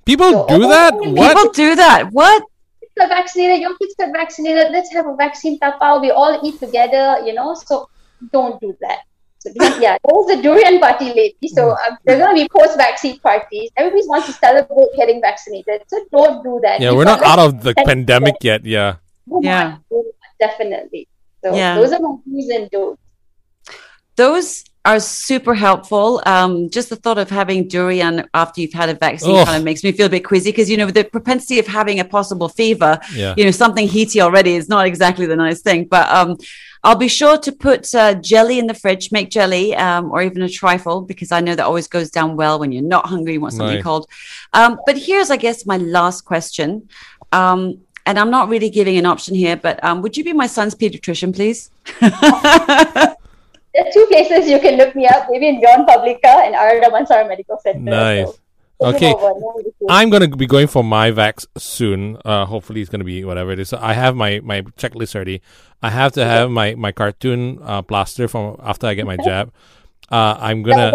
People 0.04 0.30
So- 0.32 0.46
do 0.48 0.68
that? 0.68 0.92
People 0.92 1.14
What? 1.14 1.36
People 1.36 1.52
do 1.52 1.74
that. 1.76 2.12
What? 2.12 2.42
kids 2.80 2.92
got 2.98 3.08
vaccinated, 3.08 3.60
your 3.60 3.76
kids 3.78 3.94
got 3.98 4.10
vaccinated, 4.12 4.70
let's 4.72 4.92
have 4.92 5.06
a 5.06 5.14
vaccine 5.16 5.58
tapao, 5.58 6.00
we 6.00 6.10
all 6.10 6.40
eat 6.44 6.58
together, 6.60 7.22
you 7.24 7.32
know. 7.32 7.54
So 7.54 7.88
don't 8.32 8.60
do 8.60 8.76
that. 8.80 8.98
So 9.40 9.50
yeah, 9.54 9.96
there 10.02 10.14
was 10.18 10.30
a 10.36 10.42
durian 10.42 10.80
party 10.80 11.06
lately. 11.14 11.48
So 11.48 11.70
um, 11.70 11.96
there's 12.04 12.18
gonna 12.20 12.34
be 12.34 12.48
post-vaccine 12.48 13.20
parties. 13.20 13.70
Everybody 13.76 14.02
wants 14.08 14.26
to 14.26 14.32
celebrate 14.32 14.88
getting 14.96 15.20
vaccinated. 15.20 15.82
So 15.86 16.04
don't 16.10 16.42
do 16.42 16.58
that. 16.64 16.80
Yeah, 16.80 16.90
You 16.90 16.96
we're 16.96 17.04
not 17.04 17.22
out 17.22 17.38
of 17.38 17.62
the 17.62 17.72
pandemic 17.74 18.34
yet. 18.42 18.64
Yeah. 18.66 18.96
Go 19.30 19.40
Yeah. 19.42 19.76
on, 19.90 20.04
definitely. 20.40 21.06
So 21.44 21.54
Yeah. 21.54 21.76
those 21.76 21.92
are 21.92 22.00
my 22.00 22.16
do's 22.26 22.48
and 22.50 22.68
don'ts. 22.70 22.98
Those 24.18 24.64
are 24.84 24.98
super 25.00 25.54
helpful. 25.54 26.20
Um, 26.26 26.70
just 26.70 26.88
the 26.90 26.96
thought 26.96 27.18
of 27.18 27.30
having 27.30 27.68
durian 27.68 28.14
after 28.34 28.60
you've 28.60 28.72
had 28.72 28.88
a 28.88 28.94
vaccine 28.94 29.44
kind 29.44 29.58
of 29.58 29.64
makes 29.64 29.82
me 29.84 29.92
feel 29.92 30.06
a 30.06 30.10
bit 30.16 30.24
queasy 30.24 30.50
because, 30.50 30.68
you 30.70 30.76
know, 30.76 30.90
the 30.90 31.04
propensity 31.04 31.58
of 31.58 31.66
having 31.66 32.00
a 32.00 32.04
possible 32.04 32.48
fever, 32.48 32.98
Yeah. 33.14 33.34
you 33.36 33.44
know, 33.44 33.50
something 33.52 33.86
heaty 33.86 34.20
already 34.20 34.56
is 34.56 34.68
not 34.68 34.86
exactly 34.86 35.26
the 35.26 35.36
nice 35.36 35.60
thing. 35.60 35.84
But 35.84 36.08
um, 36.18 36.36
I'll 36.82 36.96
be 36.96 37.12
sure 37.20 37.36
to 37.38 37.52
put 37.52 37.94
uh, 37.94 38.14
jelly 38.14 38.58
in 38.58 38.66
the 38.66 38.74
fridge, 38.74 39.12
make 39.12 39.30
jelly 39.30 39.74
um, 39.76 40.10
or 40.10 40.20
even 40.22 40.42
a 40.42 40.48
trifle 40.48 41.02
because 41.02 41.30
I 41.32 41.40
know 41.40 41.54
that 41.54 41.64
always 41.70 41.86
goes 41.86 42.10
down 42.10 42.34
well 42.36 42.58
when 42.58 42.72
you're 42.72 42.82
not 42.96 43.06
hungry, 43.06 43.34
you 43.34 43.40
want 43.40 43.54
something 43.54 43.76
Nice. 43.76 43.84
cold. 43.84 44.08
Um, 44.52 44.80
but 44.86 44.96
here's, 44.98 45.30
I 45.30 45.36
guess, 45.36 45.64
my 45.66 45.76
last 45.76 46.22
question. 46.22 46.88
Um, 47.30 47.60
and 48.06 48.18
I'm 48.18 48.30
not 48.30 48.48
really 48.48 48.70
giving 48.70 48.96
an 48.96 49.06
option 49.06 49.34
here, 49.34 49.56
but 49.56 49.82
um, 49.84 50.00
would 50.02 50.16
you 50.16 50.24
be 50.24 50.32
my 50.32 50.46
son's 50.46 50.74
pediatrician, 50.74 51.34
please? 51.38 51.70
There 53.78 53.86
are 53.86 53.92
two 53.92 54.06
places 54.10 54.48
you 54.50 54.58
can 54.58 54.74
look 54.76 54.96
me 54.96 55.06
up, 55.06 55.28
maybe 55.30 55.46
in 55.46 55.60
John 55.60 55.86
Publica 55.86 56.42
and 56.44 56.56
Ara 56.56 56.80
Damansara 56.80 57.28
Medical 57.28 57.58
Center. 57.62 57.78
Nice. 57.78 58.26
So, 58.26 58.38
Okay. 58.80 59.12
over, 59.12 59.32
no 59.38 59.54
issue. 59.60 59.86
I'm 59.88 60.10
gonna 60.10 60.28
be 60.28 60.46
going 60.46 60.66
for 60.66 60.82
my 60.82 61.10
vax 61.12 61.46
soon. 61.56 62.16
Uh, 62.24 62.44
hopefully 62.44 62.80
it's 62.80 62.90
gonna 62.90 63.04
be 63.04 63.24
whatever 63.24 63.52
it 63.52 63.58
is. 63.60 63.68
So 63.68 63.78
I 63.80 63.92
have 63.92 64.16
my 64.16 64.40
my 64.42 64.62
checklist 64.82 65.14
already. 65.14 65.42
I 65.82 65.90
have 65.90 66.12
to 66.12 66.24
have 66.24 66.50
my 66.50 66.74
my 66.74 66.90
cartoon 66.90 67.60
uh, 67.62 67.82
plaster 67.82 68.26
from 68.26 68.56
after 68.62 68.86
I 68.88 68.94
get 68.94 69.06
my 69.06 69.16
jab. 69.16 69.52
Uh, 70.10 70.36
I'm 70.38 70.62
gonna 70.62 70.92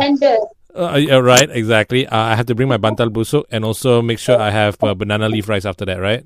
uh, 0.76 0.96
yeah, 0.96 1.20
right 1.20 1.50
exactly. 1.52 2.08
Uh, 2.08 2.18
I 2.18 2.36
have 2.36 2.48
to 2.48 2.56
bring 2.56 2.68
my 2.68 2.78
bantal 2.78 3.10
busuk 3.10 3.44
and 3.52 3.64
also 3.64 4.02
make 4.02 4.20
sure 4.20 4.40
I 4.40 4.50
have 4.50 4.76
uh, 4.84 4.94
banana 4.94 5.30
leaf 5.30 5.48
rice 5.48 5.66
after 5.66 5.86
that. 5.86 6.00
Right? 6.00 6.26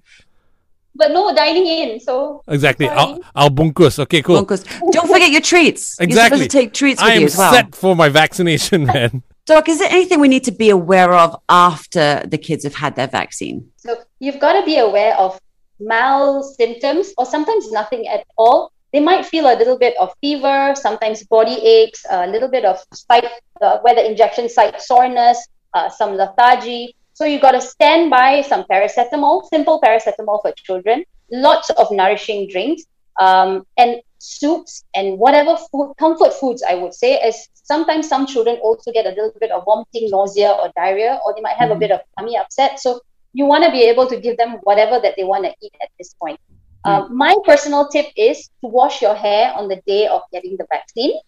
But 0.97 1.11
no 1.11 1.33
dining 1.33 1.67
in, 1.67 1.99
so 1.99 2.41
Exactly. 2.47 2.87
Sorry. 2.87 2.97
I'll 2.97 3.19
I'll 3.35 3.49
bunkus. 3.51 3.99
Okay, 3.99 4.21
cool. 4.21 4.35
Bunkers. 4.37 4.63
Don't 4.91 5.07
forget 5.07 5.29
your 5.31 5.41
treats. 5.41 5.95
You're 5.99 6.07
Exactly. 6.09 6.39
supposed 6.39 6.51
to 6.51 6.57
take 6.57 6.73
treats 6.73 7.01
with 7.01 7.11
I 7.11 7.15
you 7.15 7.25
as 7.27 7.37
well. 7.37 7.53
set 7.53 7.75
for 7.75 7.95
my 7.95 8.09
vaccination, 8.09 8.85
man. 8.91 9.23
Doc, 9.45 9.69
is 9.69 9.79
there 9.79 9.89
anything 9.89 10.19
we 10.19 10.27
need 10.27 10.43
to 10.43 10.51
be 10.51 10.69
aware 10.71 11.13
of 11.13 11.39
after 11.47 12.23
the 12.27 12.37
kids 12.37 12.63
have 12.65 12.75
had 12.75 12.95
their 12.97 13.07
vaccine? 13.07 13.69
So 13.77 13.95
you've 14.19 14.39
got 14.39 14.59
to 14.59 14.65
be 14.65 14.77
aware 14.79 15.15
of 15.17 15.39
mild 15.79 16.43
symptoms 16.55 17.13
or 17.17 17.25
sometimes 17.25 17.71
nothing 17.71 18.07
at 18.07 18.25
all. 18.37 18.71
They 18.91 18.99
might 18.99 19.25
feel 19.25 19.45
a 19.45 19.55
little 19.55 19.77
bit 19.77 19.95
of 20.01 20.11
fever, 20.19 20.73
sometimes 20.75 21.23
body 21.23 21.53
aches, 21.63 22.05
a 22.09 22.27
little 22.27 22.49
bit 22.49 22.65
of 22.65 22.83
site, 22.93 23.25
uh, 23.61 23.77
where 23.83 23.93
the 23.95 24.05
injection 24.09 24.49
site 24.49 24.81
soreness, 24.81 25.37
uh, 25.73 25.87
some 25.89 26.15
lethargy. 26.17 26.95
So 27.17 27.25
you've 27.25 27.41
got 27.41 27.53
to 27.53 27.61
stand 27.61 28.11
by 28.11 28.43
some 28.43 28.63
paracetamol, 28.71 29.49
simple 29.49 29.81
paracetamol 29.81 30.39
for 30.43 30.51
children, 30.55 31.03
lots 31.31 31.71
of 31.71 31.89
nourishing 31.89 32.47
drinks, 32.47 32.83
um, 33.19 33.63
and 33.75 34.01
soups 34.19 34.83
and 34.93 35.17
whatever 35.17 35.57
food, 35.71 35.95
comfort 35.97 36.31
foods, 36.35 36.61
I 36.61 36.75
would 36.75 36.93
say, 36.93 37.17
as 37.17 37.47
sometimes 37.63 38.07
some 38.07 38.27
children 38.27 38.57
also 38.57 38.91
get 38.91 39.07
a 39.07 39.09
little 39.09 39.33
bit 39.39 39.49
of 39.49 39.65
vomiting, 39.65 40.11
nausea, 40.11 40.51
or 40.51 40.71
diarrhea, 40.75 41.19
or 41.25 41.33
they 41.33 41.41
might 41.41 41.55
have 41.55 41.71
a 41.71 41.75
Mhm. 41.75 41.79
bit 41.79 41.91
of 41.91 42.01
tummy 42.19 42.37
upset. 42.37 42.79
So 42.79 42.99
you 43.33 43.47
want 43.47 43.63
to 43.63 43.71
be 43.71 43.81
able 43.81 44.05
to 44.05 44.19
give 44.19 44.37
them 44.37 44.59
whatever 44.61 44.99
that 44.99 45.15
they 45.17 45.23
want 45.23 45.45
to 45.45 45.55
eat 45.59 45.73
at 45.81 45.89
this 45.97 46.13
point. 46.21 46.39
Um, 46.85 47.17
my 47.17 47.33
personal 47.45 47.87
tip 47.87 48.05
is 48.15 48.47
to 48.61 48.67
wash 48.69 49.01
your 49.01 49.15
hair 49.15 49.53
on 49.55 49.67
the 49.69 49.81
day 49.87 50.05
of 50.05 50.21
getting 50.31 50.55
the 50.55 50.67
vaccine 50.69 51.19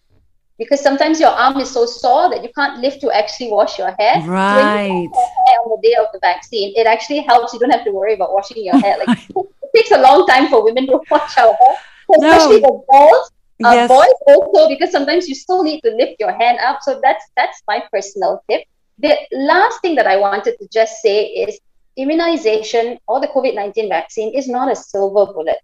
because 0.60 0.82
sometimes 0.82 1.20
your 1.20 1.30
arm 1.30 1.58
is 1.60 1.70
so 1.72 1.86
sore 1.86 2.30
that 2.30 2.44
you 2.44 2.50
can't 2.56 2.80
lift 2.80 3.00
to 3.02 3.10
actually 3.12 3.50
wash 3.52 3.78
your 3.78 3.94
hair. 3.98 4.16
So 4.52 4.60
you 4.60 4.78
Right. 4.78 5.08
wash 5.10 5.10
your 5.14 5.28
hair 5.48 5.58
on 5.64 5.70
the 5.80 5.88
day 5.88 5.94
of 6.00 6.08
the 6.12 6.20
vaccine, 6.20 6.74
it 6.76 6.86
actually 6.86 7.20
helps. 7.20 7.54
You 7.54 7.60
don't 7.60 7.72
have 7.72 7.84
to 7.86 7.92
worry 7.92 8.14
about 8.14 8.34
washing 8.34 8.64
your 8.64 8.78
hair. 8.82 8.96
Like 8.98 9.10
it 9.36 9.70
takes 9.76 9.92
a 9.92 10.00
long 10.00 10.26
time 10.26 10.48
for 10.48 10.64
women 10.64 10.86
to 10.88 11.00
wash 11.10 11.36
our 11.38 11.54
hair, 11.60 11.76
especially 12.20 12.60
the 12.60 12.82
balls. 12.88 13.30
Uh, 13.64 13.76
Yes. 13.76 13.88
Boys 13.88 14.18
also 14.28 14.68
because 14.68 14.90
sometimes 14.92 15.28
you 15.28 15.34
still 15.34 15.62
need 15.64 15.80
to 15.82 15.90
lift 15.90 16.14
your 16.20 16.32
hand 16.32 16.58
up. 16.60 16.78
So 16.82 17.00
that's 17.02 17.24
that's 17.36 17.62
my 17.68 17.82
personal 17.92 18.42
tip. 18.50 18.62
The 18.98 19.16
last 19.32 19.80
thing 19.82 19.96
that 19.96 20.06
I 20.06 20.16
wanted 20.16 20.48
to 20.52 20.60
just 20.64 20.92
say 20.94 21.18
is 21.26 21.52
immunization 21.90 22.98
or 23.06 23.20
the 23.20 23.28
COVID 23.28 23.54
19 23.54 23.88
vaccine 23.88 24.34
is 24.36 24.48
not 24.48 24.70
a 24.70 24.76
silver 24.76 25.26
bullet, 25.32 25.58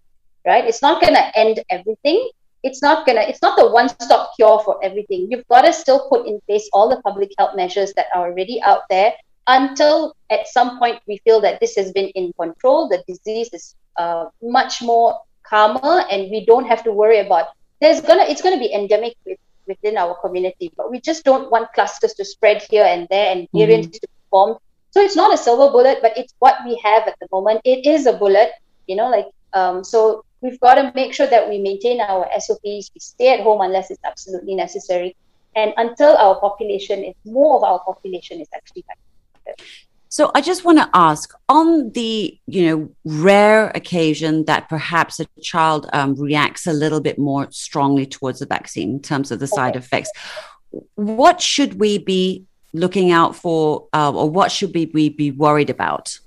right? 0.45 0.65
It's 0.65 0.81
not 0.81 1.01
going 1.01 1.13
to 1.15 1.37
end 1.37 1.61
everything, 1.69 2.29
it's 2.63 2.81
not 2.81 3.05
gonna 3.05 3.21
it's 3.21 3.41
not 3.41 3.57
the 3.57 3.69
one 3.69 3.89
stop 3.89 4.31
cure 4.35 4.59
for 4.59 4.83
everything. 4.83 5.27
You've 5.29 5.47
got 5.47 5.61
to 5.61 5.73
still 5.73 6.07
put 6.09 6.27
in 6.27 6.39
place 6.47 6.69
all 6.73 6.89
the 6.89 7.01
public 7.01 7.31
health 7.37 7.55
measures 7.55 7.93
that 7.93 8.07
are 8.13 8.27
already 8.27 8.61
out 8.61 8.81
there 8.89 9.13
until 9.47 10.15
at 10.29 10.47
some 10.47 10.77
point 10.77 10.99
we 11.07 11.19
feel 11.23 11.39
that 11.41 11.59
this 11.59 11.75
has 11.75 11.91
been 11.93 12.09
in 12.09 12.33
control 12.39 12.87
the 12.89 13.03
disease 13.07 13.49
is 13.53 13.75
uh, 13.97 14.25
much 14.41 14.81
more 14.81 15.19
calmer 15.43 16.03
and 16.11 16.29
we 16.29 16.45
don't 16.45 16.65
have 16.65 16.83
to 16.83 16.91
worry 16.91 17.19
about 17.19 17.47
there's 17.79 18.01
gonna 18.01 18.23
it's 18.23 18.41
gonna 18.41 18.59
be 18.59 18.73
endemic 18.73 19.15
with, 19.25 19.39
within 19.65 19.97
our 19.97 20.15
community 20.15 20.71
but 20.75 20.91
we 20.91 20.99
just 20.99 21.23
don't 21.23 21.49
want 21.49 21.71
clusters 21.73 22.13
to 22.13 22.25
spread 22.25 22.61
here 22.69 22.83
and 22.83 23.07
there 23.09 23.31
and 23.31 23.47
variants 23.53 23.87
mm-hmm. 23.87 23.93
to 23.93 24.07
form 24.29 24.57
so 24.91 25.01
it's 25.01 25.15
not 25.15 25.33
a 25.33 25.37
silver 25.37 25.71
bullet 25.71 25.99
but 26.01 26.17
it's 26.17 26.33
what 26.39 26.57
we 26.65 26.79
have 26.83 27.07
at 27.07 27.15
the 27.19 27.27
moment. 27.31 27.61
It 27.63 27.85
is 27.85 28.05
a 28.05 28.13
bullet 28.13 28.51
you 28.87 28.95
know 28.95 29.09
like 29.09 29.27
um, 29.53 29.83
so 29.83 30.25
we've 30.41 30.59
got 30.59 30.75
to 30.75 30.91
make 30.95 31.13
sure 31.13 31.27
that 31.27 31.47
we 31.49 31.59
maintain 31.59 32.01
our 32.01 32.27
SOPs, 32.39 32.91
we 32.93 32.99
stay 32.99 33.33
at 33.33 33.41
home 33.41 33.61
unless 33.61 33.91
it's 33.91 34.03
absolutely 34.03 34.55
necessary, 34.55 35.15
and 35.55 35.73
until 35.77 36.15
our 36.17 36.39
population 36.39 37.03
is 37.03 37.15
more 37.25 37.57
of 37.57 37.63
our 37.63 37.79
population 37.79 38.39
is 38.39 38.47
actually 38.55 38.85
vaccinated. 38.87 39.65
So 40.09 40.31
I 40.33 40.41
just 40.41 40.63
want 40.63 40.77
to 40.77 40.89
ask 40.93 41.33
on 41.49 41.91
the 41.91 42.39
you 42.47 42.65
know 42.65 42.89
rare 43.03 43.69
occasion 43.75 44.45
that 44.45 44.69
perhaps 44.69 45.19
a 45.19 45.25
child 45.41 45.89
um, 45.93 46.15
reacts 46.15 46.65
a 46.65 46.73
little 46.73 47.01
bit 47.01 47.19
more 47.19 47.51
strongly 47.51 48.05
towards 48.05 48.39
the 48.39 48.45
vaccine 48.45 48.91
in 48.91 49.01
terms 49.01 49.31
of 49.31 49.39
the 49.39 49.47
side 49.47 49.75
okay. 49.75 49.79
effects, 49.79 50.11
what 50.95 51.41
should 51.41 51.79
we 51.79 51.97
be 51.97 52.45
looking 52.73 53.11
out 53.11 53.35
for, 53.35 53.87
uh, 53.93 54.11
or 54.11 54.29
what 54.29 54.51
should 54.51 54.73
we, 54.73 54.85
we 54.93 55.09
be 55.09 55.31
worried 55.31 55.69
about? 55.69 56.19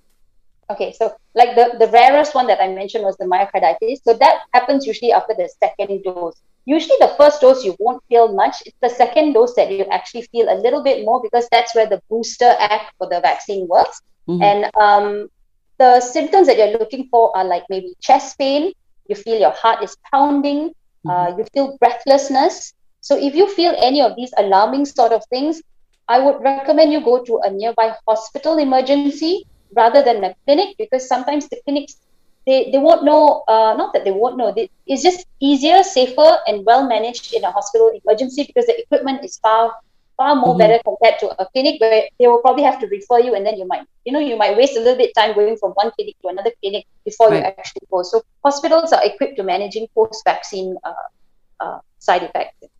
Okay, 0.68 0.92
so 0.92 1.14
like 1.34 1.54
the, 1.54 1.76
the 1.78 1.90
rarest 1.92 2.34
one 2.34 2.46
that 2.48 2.60
I 2.60 2.68
mentioned 2.68 3.04
was 3.04 3.16
the 3.16 3.24
myocarditis. 3.24 4.02
So 4.02 4.14
that 4.14 4.40
happens 4.52 4.86
usually 4.86 5.12
after 5.12 5.34
the 5.34 5.48
second 5.62 6.02
dose. 6.02 6.40
Usually 6.66 6.96
the 7.00 7.14
first 7.16 7.40
dose 7.40 7.64
you 7.64 7.76
won't 7.78 8.02
feel 8.08 8.32
much. 8.32 8.56
It's 8.66 8.76
the 8.80 8.90
second 8.90 9.32
dose 9.32 9.54
that 9.54 9.70
you 9.70 9.84
actually 9.86 10.22
feel 10.32 10.48
a 10.50 10.58
little 10.60 10.82
bit 10.82 11.04
more 11.04 11.22
because 11.22 11.48
that's 11.50 11.74
where 11.74 11.86
the 11.86 12.02
booster 12.10 12.54
act 12.58 12.94
for 12.98 13.08
the 13.08 13.20
vaccine 13.20 13.66
works. 13.68 14.02
Mm-hmm. 14.28 14.42
And 14.42 14.70
um, 14.76 15.30
the 15.78 16.00
symptoms 16.00 16.46
that 16.48 16.58
you're 16.58 16.78
looking 16.78 17.08
for 17.10 17.36
are 17.36 17.44
like 17.44 17.64
maybe 17.70 17.94
chest 18.00 18.36
pain, 18.38 18.72
you 19.08 19.14
feel 19.14 19.38
your 19.38 19.52
heart 19.52 19.82
is 19.82 19.96
pounding, 20.12 20.70
mm-hmm. 21.06 21.10
uh, 21.10 21.36
you 21.36 21.44
feel 21.54 21.78
breathlessness. 21.78 22.74
So 23.00 23.16
if 23.16 23.34
you 23.34 23.48
feel 23.54 23.74
any 23.78 24.02
of 24.02 24.14
these 24.16 24.32
alarming 24.36 24.84
sort 24.84 25.12
of 25.12 25.24
things, 25.30 25.62
I 26.08 26.18
would 26.18 26.42
recommend 26.42 26.92
you 26.92 27.00
go 27.00 27.22
to 27.22 27.38
a 27.44 27.50
nearby 27.50 27.94
hospital 28.06 28.58
emergency 28.58 29.46
rather 29.74 30.02
than 30.02 30.22
a 30.24 30.34
clinic 30.44 30.76
because 30.78 31.06
sometimes 31.06 31.48
the 31.48 31.60
clinics 31.64 31.96
they, 32.46 32.70
they 32.70 32.78
won't 32.78 33.04
know 33.04 33.44
uh, 33.48 33.74
not 33.76 33.92
that 33.92 34.04
they 34.04 34.10
won't 34.10 34.36
know 34.36 34.52
they, 34.52 34.70
it's 34.86 35.02
just 35.02 35.26
easier 35.40 35.82
safer 35.82 36.38
and 36.46 36.64
well 36.64 36.86
managed 36.88 37.32
in 37.34 37.44
a 37.44 37.50
hospital 37.50 37.92
emergency 38.04 38.44
because 38.44 38.66
the 38.66 38.80
equipment 38.80 39.24
is 39.24 39.38
far 39.38 39.72
far 40.16 40.34
more 40.34 40.48
mm-hmm. 40.48 40.58
better 40.58 40.78
compared 40.84 41.18
to 41.18 41.28
a 41.42 41.46
clinic 41.52 41.80
where 41.80 42.02
they 42.18 42.26
will 42.26 42.40
probably 42.40 42.62
have 42.62 42.78
to 42.80 42.86
refer 42.88 43.18
you 43.20 43.34
and 43.34 43.46
then 43.46 43.56
you 43.56 43.66
might 43.66 43.86
you 44.04 44.12
know 44.12 44.18
you 44.18 44.36
might 44.36 44.56
waste 44.56 44.76
a 44.76 44.80
little 44.80 44.96
bit 44.96 45.12
time 45.14 45.34
going 45.34 45.56
from 45.56 45.72
one 45.72 45.90
clinic 45.92 46.16
to 46.22 46.28
another 46.28 46.52
clinic 46.60 46.86
before 47.04 47.28
right. 47.28 47.38
you 47.38 47.44
actually 47.44 47.86
go 47.90 48.02
so 48.02 48.22
hospitals 48.44 48.92
are 48.92 49.04
equipped 49.04 49.36
to 49.36 49.42
managing 49.42 49.86
post 49.94 50.22
vaccine 50.24 50.76
uh, 50.84 51.08
uh, 51.60 51.78
side 51.98 52.22
effects 52.22 52.66